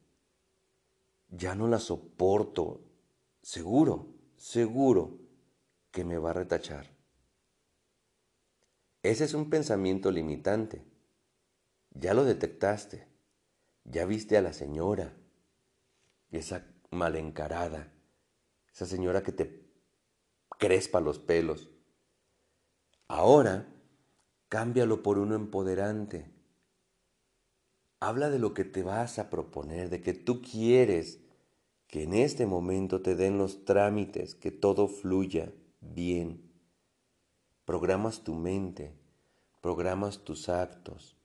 Ya 1.28 1.54
no 1.54 1.68
la 1.68 1.78
soporto. 1.78 2.80
Seguro, 3.42 4.14
seguro 4.36 5.18
que 5.90 6.04
me 6.04 6.18
va 6.18 6.30
a 6.30 6.34
retachar. 6.34 6.86
Ese 9.02 9.24
es 9.24 9.34
un 9.34 9.50
pensamiento 9.50 10.10
limitante. 10.10 10.84
Ya 11.90 12.14
lo 12.14 12.24
detectaste. 12.24 13.06
Ya 13.84 14.04
viste 14.04 14.36
a 14.36 14.42
la 14.42 14.52
señora, 14.52 15.16
esa 16.30 16.66
mal 16.90 17.16
encarada, 17.16 17.90
esa 18.70 18.84
señora 18.84 19.22
que 19.22 19.32
te 19.32 19.64
crespa 20.58 21.00
los 21.00 21.18
pelos. 21.18 21.70
Ahora 23.06 23.66
cámbialo 24.48 25.02
por 25.02 25.18
uno 25.18 25.34
empoderante. 25.34 26.30
Habla 28.00 28.30
de 28.30 28.38
lo 28.38 28.54
que 28.54 28.64
te 28.64 28.82
vas 28.82 29.18
a 29.18 29.28
proponer, 29.28 29.90
de 29.90 30.00
que 30.00 30.14
tú 30.14 30.40
quieres 30.40 31.20
que 31.88 32.02
en 32.02 32.14
este 32.14 32.46
momento 32.46 33.00
te 33.00 33.14
den 33.14 33.38
los 33.38 33.64
trámites, 33.64 34.34
que 34.34 34.50
todo 34.50 34.88
fluya 34.88 35.52
bien. 35.80 36.42
Programas 37.64 38.22
tu 38.22 38.34
mente, 38.34 38.92
programas 39.62 40.18
tus 40.18 40.48
actos. 40.48 41.16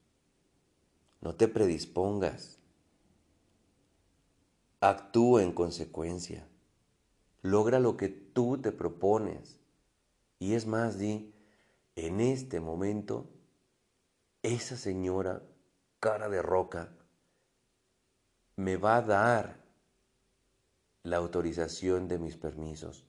No 1.20 1.34
te 1.34 1.48
predispongas. 1.48 2.58
Actúa 4.80 5.42
en 5.42 5.52
consecuencia. 5.52 6.46
Logra 7.42 7.78
lo 7.78 7.96
que 7.96 8.08
tú 8.08 8.58
te 8.58 8.72
propones. 8.72 9.58
Y 10.38 10.54
es 10.54 10.66
más, 10.66 10.98
di, 10.98 11.33
en 11.96 12.20
este 12.20 12.60
momento, 12.60 13.30
esa 14.42 14.76
señora, 14.76 15.42
cara 16.00 16.28
de 16.28 16.42
roca, 16.42 16.92
me 18.56 18.76
va 18.76 18.96
a 18.96 19.02
dar 19.02 19.64
la 21.02 21.18
autorización 21.18 22.08
de 22.08 22.18
mis 22.18 22.36
permisos. 22.36 23.06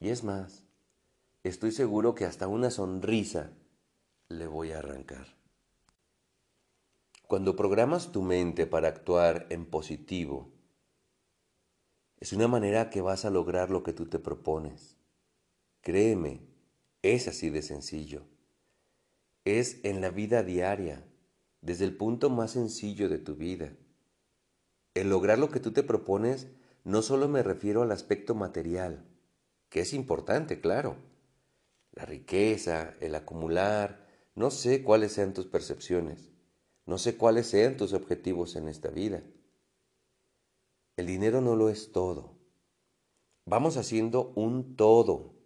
Y 0.00 0.08
es 0.08 0.24
más, 0.24 0.64
estoy 1.42 1.72
seguro 1.72 2.14
que 2.14 2.24
hasta 2.24 2.48
una 2.48 2.70
sonrisa 2.70 3.50
le 4.28 4.46
voy 4.46 4.72
a 4.72 4.78
arrancar. 4.78 5.26
Cuando 7.26 7.56
programas 7.56 8.12
tu 8.12 8.22
mente 8.22 8.66
para 8.66 8.88
actuar 8.88 9.46
en 9.50 9.66
positivo, 9.66 10.50
es 12.18 12.32
una 12.32 12.46
manera 12.46 12.90
que 12.90 13.00
vas 13.00 13.24
a 13.24 13.30
lograr 13.30 13.70
lo 13.70 13.82
que 13.82 13.92
tú 13.92 14.06
te 14.06 14.18
propones. 14.18 14.96
Créeme, 15.80 16.51
es 17.02 17.26
así 17.26 17.50
de 17.50 17.62
sencillo. 17.62 18.22
Es 19.44 19.84
en 19.84 20.00
la 20.00 20.10
vida 20.10 20.42
diaria, 20.44 21.04
desde 21.60 21.84
el 21.84 21.96
punto 21.96 22.30
más 22.30 22.52
sencillo 22.52 23.08
de 23.08 23.18
tu 23.18 23.34
vida. 23.34 23.76
El 24.94 25.10
lograr 25.10 25.38
lo 25.38 25.50
que 25.50 25.60
tú 25.60 25.72
te 25.72 25.82
propones 25.82 26.48
no 26.84 27.02
solo 27.02 27.28
me 27.28 27.42
refiero 27.42 27.82
al 27.82 27.92
aspecto 27.92 28.34
material, 28.34 29.04
que 29.68 29.80
es 29.80 29.94
importante, 29.94 30.60
claro. 30.60 30.96
La 31.92 32.04
riqueza, 32.04 32.94
el 33.00 33.14
acumular, 33.14 34.06
no 34.34 34.50
sé 34.50 34.82
cuáles 34.82 35.12
sean 35.12 35.34
tus 35.34 35.46
percepciones, 35.46 36.30
no 36.86 36.98
sé 36.98 37.16
cuáles 37.16 37.48
sean 37.48 37.76
tus 37.76 37.92
objetivos 37.92 38.56
en 38.56 38.68
esta 38.68 38.90
vida. 38.90 39.22
El 40.96 41.06
dinero 41.06 41.40
no 41.40 41.56
lo 41.56 41.68
es 41.68 41.92
todo. 41.92 42.38
Vamos 43.44 43.76
haciendo 43.76 44.32
un 44.36 44.76
todo 44.76 45.41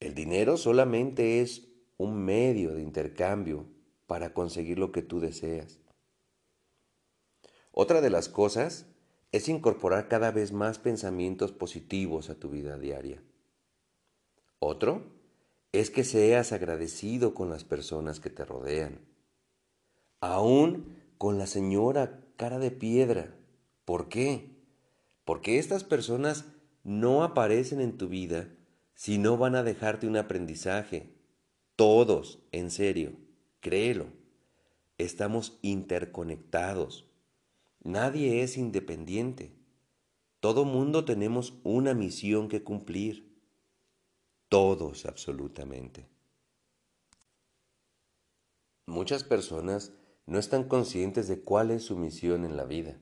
el 0.00 0.14
dinero 0.14 0.56
solamente 0.56 1.40
es 1.40 1.68
un 1.98 2.24
medio 2.24 2.74
de 2.74 2.82
intercambio 2.82 3.66
para 4.06 4.32
conseguir 4.32 4.78
lo 4.78 4.90
que 4.92 5.02
tú 5.02 5.20
deseas. 5.20 5.78
Otra 7.70 8.00
de 8.00 8.10
las 8.10 8.28
cosas 8.28 8.86
es 9.30 9.48
incorporar 9.48 10.08
cada 10.08 10.32
vez 10.32 10.52
más 10.52 10.78
pensamientos 10.78 11.52
positivos 11.52 12.30
a 12.30 12.34
tu 12.34 12.50
vida 12.50 12.78
diaria. 12.78 13.22
Otro 14.58 15.04
es 15.72 15.90
que 15.90 16.02
seas 16.02 16.52
agradecido 16.52 17.34
con 17.34 17.50
las 17.50 17.64
personas 17.64 18.18
que 18.18 18.30
te 18.30 18.44
rodean. 18.44 18.98
Aún 20.20 20.96
con 21.18 21.38
la 21.38 21.46
señora 21.46 22.20
cara 22.36 22.58
de 22.58 22.70
piedra. 22.70 23.34
¿Por 23.84 24.08
qué? 24.08 24.56
Porque 25.24 25.58
estas 25.58 25.84
personas 25.84 26.46
no 26.82 27.22
aparecen 27.22 27.80
en 27.80 27.98
tu 27.98 28.08
vida 28.08 28.48
si 29.00 29.16
no 29.16 29.38
van 29.38 29.54
a 29.54 29.62
dejarte 29.62 30.06
un 30.06 30.18
aprendizaje. 30.18 31.16
Todos, 31.74 32.40
en 32.52 32.70
serio, 32.70 33.16
créelo. 33.60 34.08
Estamos 34.98 35.58
interconectados. 35.62 37.10
Nadie 37.82 38.42
es 38.42 38.58
independiente. 38.58 39.56
Todo 40.40 40.66
mundo 40.66 41.06
tenemos 41.06 41.54
una 41.64 41.94
misión 41.94 42.50
que 42.50 42.62
cumplir. 42.62 43.40
Todos, 44.50 45.06
absolutamente. 45.06 46.06
Muchas 48.84 49.24
personas 49.24 49.94
no 50.26 50.38
están 50.38 50.64
conscientes 50.64 51.26
de 51.26 51.40
cuál 51.40 51.70
es 51.70 51.84
su 51.84 51.96
misión 51.96 52.44
en 52.44 52.58
la 52.58 52.64
vida 52.64 53.00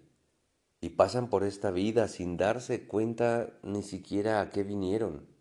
y 0.81 0.91
pasan 0.91 1.29
por 1.29 1.43
esta 1.43 1.73
vida 1.73 2.07
sin 2.07 2.37
darse 2.37 2.87
cuenta 2.87 3.59
ni 3.65 3.83
siquiera 3.83 4.41
a 4.41 4.51
qué 4.51 4.63
vinieron. 4.63 5.38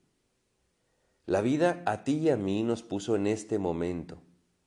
La 1.28 1.42
vida 1.42 1.84
a 1.86 2.06
ti 2.06 2.20
y 2.20 2.30
a 2.30 2.38
mí 2.38 2.64
nos 2.64 2.84
puso 2.84 3.18
en 3.18 3.28
este 3.28 3.60
momento, 3.60 4.24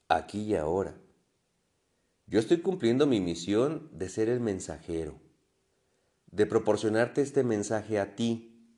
aquí 0.09 0.43
y 0.43 0.57
ahora. 0.57 1.01
Yo 2.27 2.39
estoy 2.39 2.61
cumpliendo 2.61 3.07
mi 3.07 3.19
misión 3.19 3.89
de 3.95 4.11
ser 4.11 4.29
el 4.29 4.41
mensajero, 4.41 5.19
de 6.27 6.45
proporcionarte 6.45 7.23
este 7.23 7.45
mensaje 7.45 7.99
a 7.99 8.15
ti, 8.15 8.77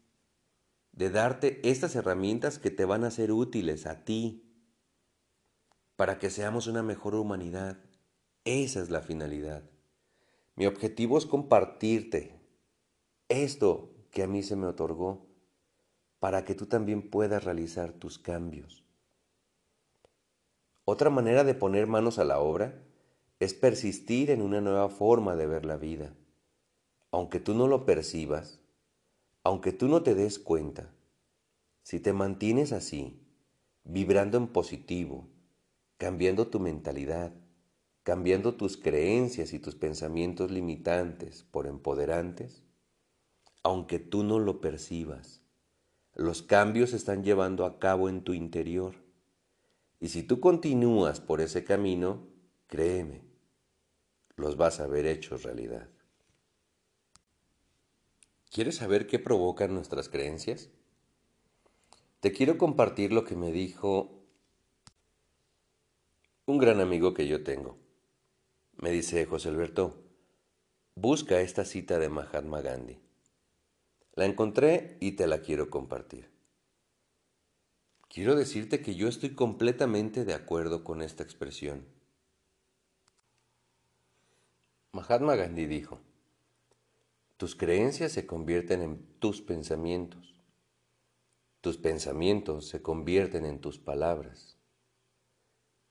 de 0.93 1.11
darte 1.11 1.61
estas 1.69 1.97
herramientas 1.97 2.61
que 2.61 2.71
te 2.71 2.85
van 2.85 3.03
a 3.03 3.11
ser 3.11 3.33
útiles 3.33 3.85
a 3.87 4.05
ti, 4.05 4.55
para 5.97 6.21
que 6.21 6.31
seamos 6.31 6.69
una 6.69 6.85
mejor 6.85 7.17
humanidad. 7.17 7.83
Esa 8.45 8.81
es 8.81 8.91
la 8.91 9.01
finalidad. 9.01 9.69
Mi 10.55 10.67
objetivo 10.67 11.19
es 11.19 11.27
compartirte 11.27 12.39
esto 13.29 14.07
que 14.13 14.23
a 14.23 14.29
mí 14.29 14.45
se 14.45 14.55
me 14.55 14.69
otorgó 14.69 15.32
para 16.23 16.45
que 16.45 16.55
tú 16.55 16.67
también 16.67 17.03
puedas 17.03 17.43
realizar 17.43 17.91
tus 17.91 18.17
cambios. 18.17 18.85
Otra 20.85 21.11
manera 21.11 21.43
de 21.43 21.57
poner 21.57 21.89
manos 21.89 22.21
a 22.21 22.25
la 22.25 22.39
obra 22.39 22.81
es 23.41 23.55
persistir 23.55 24.31
en 24.31 24.41
una 24.41 24.61
nueva 24.61 24.89
forma 24.89 25.35
de 25.35 25.49
ver 25.49 25.67
la 25.67 25.77
vida. 25.77 26.15
Aunque 27.11 27.41
tú 27.41 27.55
no 27.55 27.67
lo 27.67 27.85
percibas, 27.85 28.61
aunque 29.43 29.73
tú 29.73 29.89
no 29.89 30.05
te 30.05 30.15
des 30.15 30.39
cuenta, 30.39 30.93
si 31.83 31.99
te 31.99 32.13
mantienes 32.13 32.71
así, 32.71 33.21
vibrando 33.83 34.39
en 34.39 34.47
positivo, 34.47 35.27
cambiando 35.97 36.47
tu 36.47 36.61
mentalidad, 36.61 37.33
cambiando 38.05 38.55
tus 38.55 38.77
creencias 38.77 39.53
y 39.53 39.59
tus 39.59 39.75
pensamientos 39.75 40.53
limitantes 40.53 41.43
por 41.51 41.67
empoderantes, 41.67 42.63
aunque 43.65 43.99
tú 43.99 44.23
no 44.23 44.39
lo 44.39 44.61
percibas, 44.61 45.42
los 46.15 46.43
cambios 46.43 46.91
se 46.91 46.97
están 46.97 47.25
llevando 47.25 47.65
a 47.65 47.79
cabo 47.79 48.09
en 48.09 48.23
tu 48.23 48.35
interior. 48.35 48.95
Y 50.01 50.09
si 50.09 50.23
tú 50.23 50.41
continúas 50.41 51.21
por 51.21 51.41
ese 51.41 51.65
camino, 51.65 52.27
créeme, 52.67 53.23
los 54.37 54.57
vas 54.57 54.81
a 54.81 54.87
ver 54.87 55.07
hechos 55.07 55.43
realidad. 55.43 55.89
¿Quieres 58.51 58.77
saber 58.77 59.07
qué 59.07 59.19
provocan 59.19 59.73
nuestras 59.73 60.09
creencias? 60.09 60.69
Te 62.21 62.33
quiero 62.33 62.59
compartir 62.59 63.13
lo 63.13 63.25
que 63.25 63.35
me 63.35 63.51
dijo 63.51 64.23
un 66.45 66.59
gran 66.59 66.81
amigo 66.81 67.15
que 67.15 67.27
yo 67.27 67.43
tengo. 67.43 67.79
Me 68.77 68.91
dice 68.91 69.25
José 69.25 69.49
Alberto, 69.49 70.03
busca 70.95 71.41
esta 71.41 71.65
cita 71.65 71.99
de 71.99 72.09
Mahatma 72.09 72.61
Gandhi. 72.61 72.99
La 74.15 74.27
encontré 74.27 74.99
y 75.01 75.13
te 75.13 75.27
la 75.27 75.41
quiero 75.41 75.71
compartir. 75.71 76.31
Quiero 78.09 78.35
decirte 78.35 78.83
que 78.83 78.95
yo 78.95 79.09
estoy 79.09 79.35
completamente 79.35 80.27
de 80.27 80.35
acuerdo 80.35 80.85
con 80.85 81.01
esta 81.01 81.23
expresión. 81.23 81.87
Mahatma 84.93 85.35
Gandhi 85.35 85.65
dijo, 85.65 85.99
tus 87.39 87.57
creencias 87.57 88.13
se 88.13 88.27
convierten 88.27 88.83
en 88.83 89.03
tus 89.19 89.41
pensamientos, 89.41 90.39
tus 91.63 91.79
pensamientos 91.79 92.69
se 92.69 92.83
convierten 92.83 93.47
en 93.47 93.61
tus 93.61 93.79
palabras, 93.79 94.59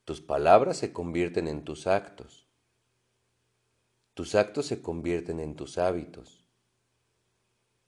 tus 0.06 0.22
palabras 0.22 0.78
se 0.78 0.94
convierten 0.94 1.48
en 1.48 1.64
tus 1.64 1.88
actos, 1.88 2.48
tus 4.14 4.36
actos 4.36 4.68
se 4.68 4.84
convierten 4.84 5.40
en 5.40 5.56
tus 5.56 5.80
hábitos, 5.80 6.41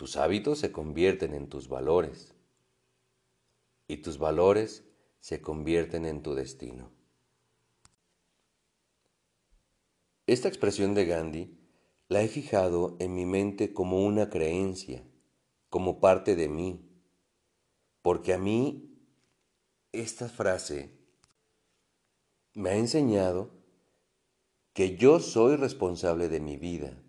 tus 0.03 0.17
hábitos 0.17 0.59
se 0.59 0.73
convierten 0.73 1.33
en 1.33 1.47
tus 1.47 1.69
valores 1.69 2.33
y 3.87 3.95
tus 4.01 4.17
valores 4.17 4.83
se 5.21 5.39
convierten 5.39 6.05
en 6.05 6.21
tu 6.21 6.35
destino. 6.35 6.91
Esta 10.27 10.49
expresión 10.49 10.93
de 10.93 11.05
Gandhi 11.05 11.57
la 12.09 12.21
he 12.21 12.27
fijado 12.27 12.97
en 12.99 13.15
mi 13.15 13.25
mente 13.25 13.71
como 13.71 14.05
una 14.05 14.29
creencia, 14.29 15.05
como 15.69 16.01
parte 16.01 16.35
de 16.35 16.49
mí, 16.49 16.81
porque 18.01 18.33
a 18.33 18.37
mí 18.37 18.99
esta 19.93 20.27
frase 20.27 20.97
me 22.55 22.71
ha 22.71 22.75
enseñado 22.75 23.51
que 24.73 24.97
yo 24.97 25.21
soy 25.21 25.55
responsable 25.55 26.27
de 26.27 26.41
mi 26.41 26.57
vida 26.57 27.02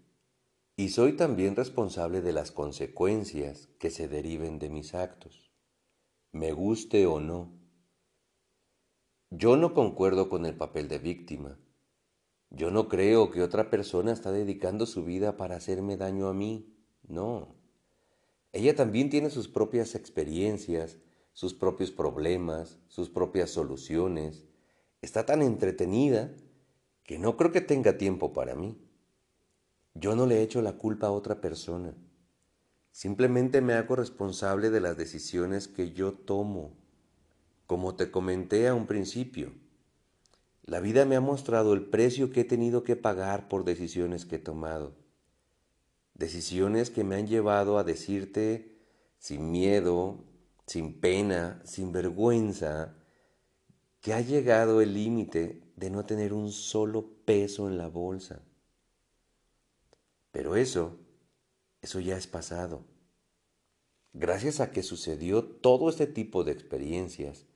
y 0.77 0.89
soy 0.89 1.17
también 1.17 1.55
responsable 1.55 2.21
de 2.21 2.33
las 2.33 2.51
consecuencias 2.51 3.69
que 3.79 3.91
se 3.91 4.09
deriven 4.09 4.59
de 4.59 4.71
mis 4.71 4.95
actos, 4.95 5.53
me 6.33 6.53
guste 6.53 7.07
o 7.07 7.21
no. 7.21 7.53
Yo 9.31 9.57
no 9.57 9.73
concuerdo 9.75 10.29
con 10.29 10.47
el 10.47 10.57
papel 10.57 10.89
de 10.89 10.99
víctima, 10.99 11.59
yo 12.51 12.71
no 12.71 12.89
creo 12.89 13.31
que 13.31 13.43
otra 13.43 13.71
persona 13.71 14.13
está 14.13 14.31
dedicando 14.31 14.87
su 14.87 15.05
vida 15.05 15.37
para 15.37 15.57
hacerme 15.57 15.97
daño 15.97 16.29
a 16.29 16.35
mí, 16.35 16.73
no. 17.03 17.57
Ella 18.53 18.77
también 18.77 19.11
tiene 19.11 19.31
sus 19.31 19.49
propias 19.49 19.97
experiencias, 19.97 20.99
sus 21.33 21.55
propios 21.55 21.91
problemas, 21.91 22.79
sus 22.87 23.11
propias 23.11 23.51
soluciones. 23.51 24.45
Está 25.03 25.27
tan 25.27 25.43
entretenida 25.43 26.33
que 27.03 27.19
no 27.19 27.37
creo 27.37 27.51
que 27.51 27.61
tenga 27.61 27.99
tiempo 27.99 28.33
para 28.33 28.55
mí. 28.55 28.81
Yo 29.95 30.17
no 30.17 30.27
le 30.27 30.43
echo 30.43 30.61
la 30.61 30.73
culpa 30.73 31.07
a 31.07 31.13
otra 31.13 31.41
persona. 31.41 31.95
Simplemente 32.91 33.61
me 33.61 33.75
hago 33.75 33.97
responsable 33.97 34.71
de 34.71 34.81
las 34.81 34.97
decisiones 34.97 35.69
que 35.69 35.93
yo 35.93 36.13
tomo. 36.13 36.77
Como 37.67 37.95
te 37.95 38.11
comenté 38.11 38.69
a 38.69 38.75
un 38.75 38.87
principio, 38.87 39.53
la 40.65 40.81
vida 40.81 41.05
me 41.05 41.17
ha 41.17 41.21
mostrado 41.21 41.75
el 41.75 41.87
precio 41.87 42.31
que 42.31 42.41
he 42.41 42.45
tenido 42.45 42.85
que 42.85 42.97
pagar 42.97 43.49
por 43.49 43.65
decisiones 43.65 44.27
que 44.27 44.37
he 44.37 44.39
tomado. 44.41 44.95
Decisiones 46.15 46.91
que 46.91 47.05
me 47.05 47.17
han 47.17 47.27
llevado 47.27 47.79
a 47.79 47.85
decirte 47.85 48.79
sin 49.19 49.51
miedo, 49.51 50.25
sin 50.67 51.01
pena, 51.01 51.61
sin 51.65 51.93
vergüenza, 51.93 52.95
que 54.01 54.13
ha 54.13 54.21
llegado 54.21 54.81
el 54.81 54.95
límite 54.95 55.63
de 55.77 55.91
no 55.91 56.05
tener 56.05 56.33
un 56.33 56.51
solo 56.51 57.07
peso 57.25 57.69
en 57.69 57.79
la 57.79 57.89
bolsa. 57.89 58.43
Pero 60.35 60.57
eso, 60.57 60.99
eso 61.81 62.01
ya 62.01 62.17
es 62.17 62.27
pasado. 62.27 62.83
Gracias 64.13 64.59
a 64.59 64.73
que 64.73 64.83
sucedió 64.83 65.45
todo 65.45 65.89
este 65.89 66.09
tipo 66.09 66.43
de 66.43 66.51
experiencias, 66.51 67.47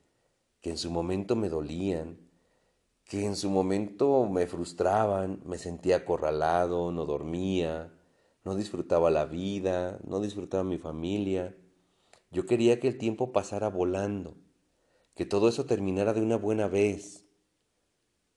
que 0.61 0.69
en 0.69 0.77
su 0.77 0.89
momento 0.89 1.35
me 1.35 1.49
dolían, 1.49 2.17
que 3.03 3.25
en 3.25 3.35
su 3.35 3.49
momento 3.49 4.29
me 4.29 4.47
frustraban, 4.47 5.41
me 5.45 5.57
sentía 5.57 5.97
acorralado, 5.97 6.93
no 6.93 7.05
dormía, 7.05 7.93
no 8.45 8.55
disfrutaba 8.55 9.11
la 9.11 9.25
vida, 9.25 9.99
no 10.05 10.21
disfrutaba 10.21 10.63
mi 10.63 10.77
familia. 10.77 11.57
Yo 12.31 12.45
quería 12.45 12.79
que 12.79 12.87
el 12.87 12.97
tiempo 12.97 13.33
pasara 13.33 13.67
volando, 13.67 14.37
que 15.15 15.25
todo 15.25 15.49
eso 15.49 15.65
terminara 15.65 16.13
de 16.13 16.21
una 16.21 16.37
buena 16.37 16.69
vez. 16.69 17.25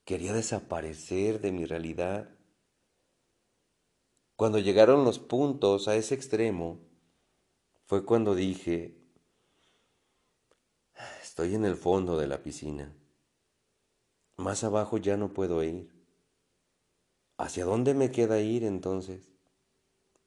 Quería 0.04 0.32
desaparecer 0.32 1.40
de 1.40 1.52
mi 1.52 1.64
realidad. 1.64 2.41
Cuando 4.42 4.58
llegaron 4.58 5.04
los 5.04 5.20
puntos 5.20 5.86
a 5.86 5.94
ese 5.94 6.16
extremo, 6.16 6.80
fue 7.84 8.04
cuando 8.04 8.34
dije, 8.34 8.98
estoy 11.22 11.54
en 11.54 11.64
el 11.64 11.76
fondo 11.76 12.18
de 12.18 12.26
la 12.26 12.42
piscina. 12.42 12.92
Más 14.36 14.64
abajo 14.64 14.98
ya 14.98 15.16
no 15.16 15.32
puedo 15.32 15.62
ir. 15.62 15.94
¿Hacia 17.36 17.64
dónde 17.64 17.94
me 17.94 18.10
queda 18.10 18.40
ir 18.40 18.64
entonces? 18.64 19.30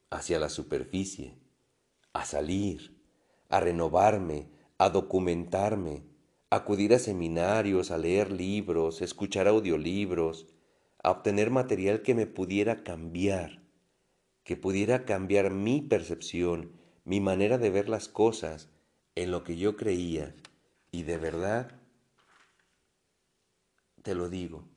Hacia 0.08 0.38
la 0.38 0.48
superficie, 0.48 1.38
a 2.14 2.24
salir, 2.24 2.98
a 3.50 3.60
renovarme, 3.60 4.48
a 4.78 4.88
documentarme, 4.88 6.06
acudir 6.48 6.94
a 6.94 6.98
seminarios, 6.98 7.90
a 7.90 7.98
leer 7.98 8.32
libros, 8.32 9.02
escuchar 9.02 9.46
audiolibros, 9.46 10.46
a 11.02 11.10
obtener 11.10 11.50
material 11.50 12.00
que 12.00 12.14
me 12.14 12.26
pudiera 12.26 12.82
cambiar, 12.82 13.65
que 14.46 14.56
pudiera 14.56 15.04
cambiar 15.04 15.50
mi 15.50 15.82
percepción, 15.82 16.70
mi 17.04 17.20
manera 17.20 17.58
de 17.58 17.68
ver 17.68 17.88
las 17.88 18.08
cosas 18.08 18.68
en 19.16 19.32
lo 19.32 19.42
que 19.42 19.56
yo 19.56 19.76
creía 19.76 20.36
y 20.92 21.02
de 21.02 21.18
verdad 21.18 21.72
te 24.02 24.14
lo 24.14 24.28
digo, 24.28 24.68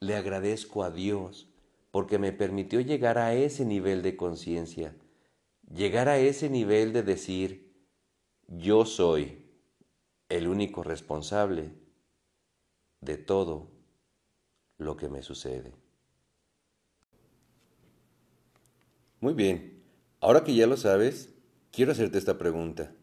le 0.00 0.16
agradezco 0.16 0.84
a 0.84 0.90
Dios 0.90 1.48
porque 1.90 2.18
me 2.18 2.32
permitió 2.32 2.78
llegar 2.82 3.16
a 3.16 3.32
ese 3.32 3.64
nivel 3.64 4.02
de 4.02 4.18
conciencia, 4.18 4.94
llegar 5.74 6.10
a 6.10 6.18
ese 6.18 6.50
nivel 6.50 6.92
de 6.92 7.02
decir, 7.02 7.72
yo 8.48 8.84
soy 8.84 9.46
el 10.28 10.46
único 10.46 10.82
responsable 10.82 11.72
de 13.00 13.16
todo 13.16 13.70
lo 14.76 14.98
que 14.98 15.08
me 15.08 15.22
sucede. 15.22 15.72
Muy 19.22 19.34
bien, 19.34 19.82
ahora 20.20 20.44
que 20.44 20.54
ya 20.54 20.66
lo 20.66 20.78
sabes, 20.78 21.34
quiero 21.72 21.92
hacerte 21.92 22.16
esta 22.16 22.38
pregunta. 22.38 22.94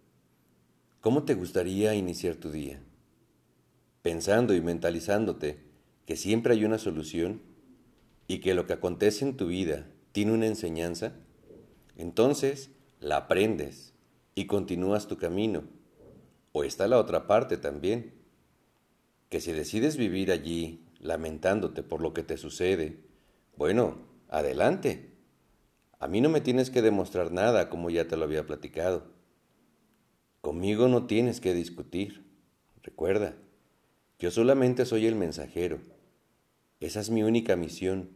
¿Cómo 0.99 1.25
te 1.25 1.35
gustaría 1.35 1.93
iniciar 1.93 2.37
tu 2.37 2.49
día? 2.49 2.81
Pensando 4.01 4.55
y 4.55 4.61
mentalizándote 4.61 5.59
que 6.07 6.15
siempre 6.15 6.53
hay 6.53 6.65
una 6.65 6.79
solución 6.79 7.43
y 8.27 8.39
que 8.39 8.55
lo 8.55 8.65
que 8.65 8.73
acontece 8.73 9.25
en 9.25 9.37
tu 9.37 9.45
vida 9.45 9.91
tiene 10.11 10.31
una 10.31 10.47
enseñanza, 10.47 11.13
entonces 11.97 12.71
la 12.99 13.17
aprendes 13.17 13.93
y 14.33 14.47
continúas 14.47 15.07
tu 15.07 15.17
camino. 15.17 15.65
O 16.51 16.63
está 16.63 16.87
la 16.87 16.97
otra 16.97 17.27
parte 17.27 17.57
también, 17.57 18.15
que 19.29 19.39
si 19.39 19.51
decides 19.51 19.97
vivir 19.97 20.31
allí 20.31 20.83
lamentándote 20.99 21.83
por 21.83 22.01
lo 22.01 22.15
que 22.15 22.23
te 22.23 22.37
sucede, 22.37 22.97
bueno, 23.55 23.99
adelante. 24.29 25.16
A 25.99 26.07
mí 26.07 26.21
no 26.21 26.29
me 26.29 26.41
tienes 26.41 26.69
que 26.69 26.81
demostrar 26.81 27.31
nada 27.31 27.69
como 27.69 27.89
ya 27.89 28.07
te 28.07 28.17
lo 28.17 28.25
había 28.25 28.45
platicado. 28.45 29.05
Conmigo 30.41 30.87
no 30.87 31.07
tienes 31.07 31.41
que 31.41 31.53
discutir. 31.53 32.25
Recuerda, 32.83 33.35
yo 34.19 34.29
solamente 34.29 34.85
soy 34.85 35.07
el 35.07 35.15
mensajero. 35.15 35.79
Esa 36.79 36.99
es 36.99 37.09
mi 37.09 37.23
única 37.23 37.55
misión, 37.55 38.11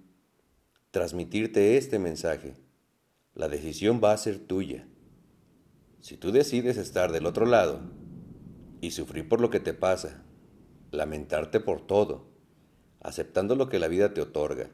transmitirte 0.92 1.78
este 1.78 1.98
mensaje. 1.98 2.54
La 3.34 3.48
decisión 3.48 4.00
va 4.04 4.12
a 4.12 4.18
ser 4.18 4.40
tuya. 4.40 4.88
Si 6.00 6.18
tú 6.18 6.32
decides 6.32 6.78
estar 6.78 7.12
del 7.12 7.26
otro 7.26 7.46
lado 7.46 7.82
y 8.82 8.92
sufrir 8.92 9.28
por 9.28 9.42
lo 9.42 9.50
que 9.50 9.60
te 9.60 9.74
pasa, 9.74 10.24
lamentarte 10.92 11.60
por 11.60 11.86
todo, 11.86 12.30
aceptando 13.00 13.56
lo 13.56 13.70
que 13.70 13.80
la 13.80 13.88
vida 13.88 14.14
te 14.14 14.22
otorga 14.22 14.70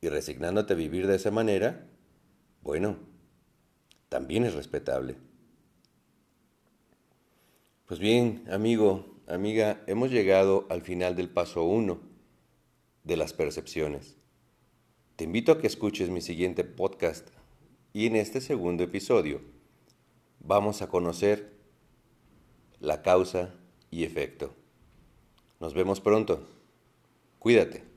y 0.00 0.08
resignándote 0.08 0.74
a 0.74 0.76
vivir 0.76 1.06
de 1.06 1.16
esa 1.16 1.30
manera, 1.30 1.88
bueno, 2.62 2.96
también 4.08 4.44
es 4.44 4.54
respetable. 4.54 5.16
Pues 7.86 7.98
bien, 7.98 8.44
amigo, 8.50 9.16
amiga, 9.26 9.82
hemos 9.86 10.10
llegado 10.10 10.66
al 10.70 10.82
final 10.82 11.16
del 11.16 11.28
paso 11.28 11.64
1 11.64 12.00
de 13.04 13.16
las 13.16 13.32
percepciones. 13.32 14.16
Te 15.16 15.24
invito 15.24 15.52
a 15.52 15.58
que 15.58 15.66
escuches 15.66 16.08
mi 16.08 16.20
siguiente 16.20 16.64
podcast 16.64 17.28
y 17.92 18.06
en 18.06 18.16
este 18.16 18.40
segundo 18.40 18.84
episodio 18.84 19.40
vamos 20.38 20.82
a 20.82 20.88
conocer 20.88 21.52
la 22.78 23.02
causa 23.02 23.54
y 23.90 24.04
efecto. 24.04 24.54
Nos 25.58 25.74
vemos 25.74 26.00
pronto. 26.00 26.48
Cuídate. 27.38 27.89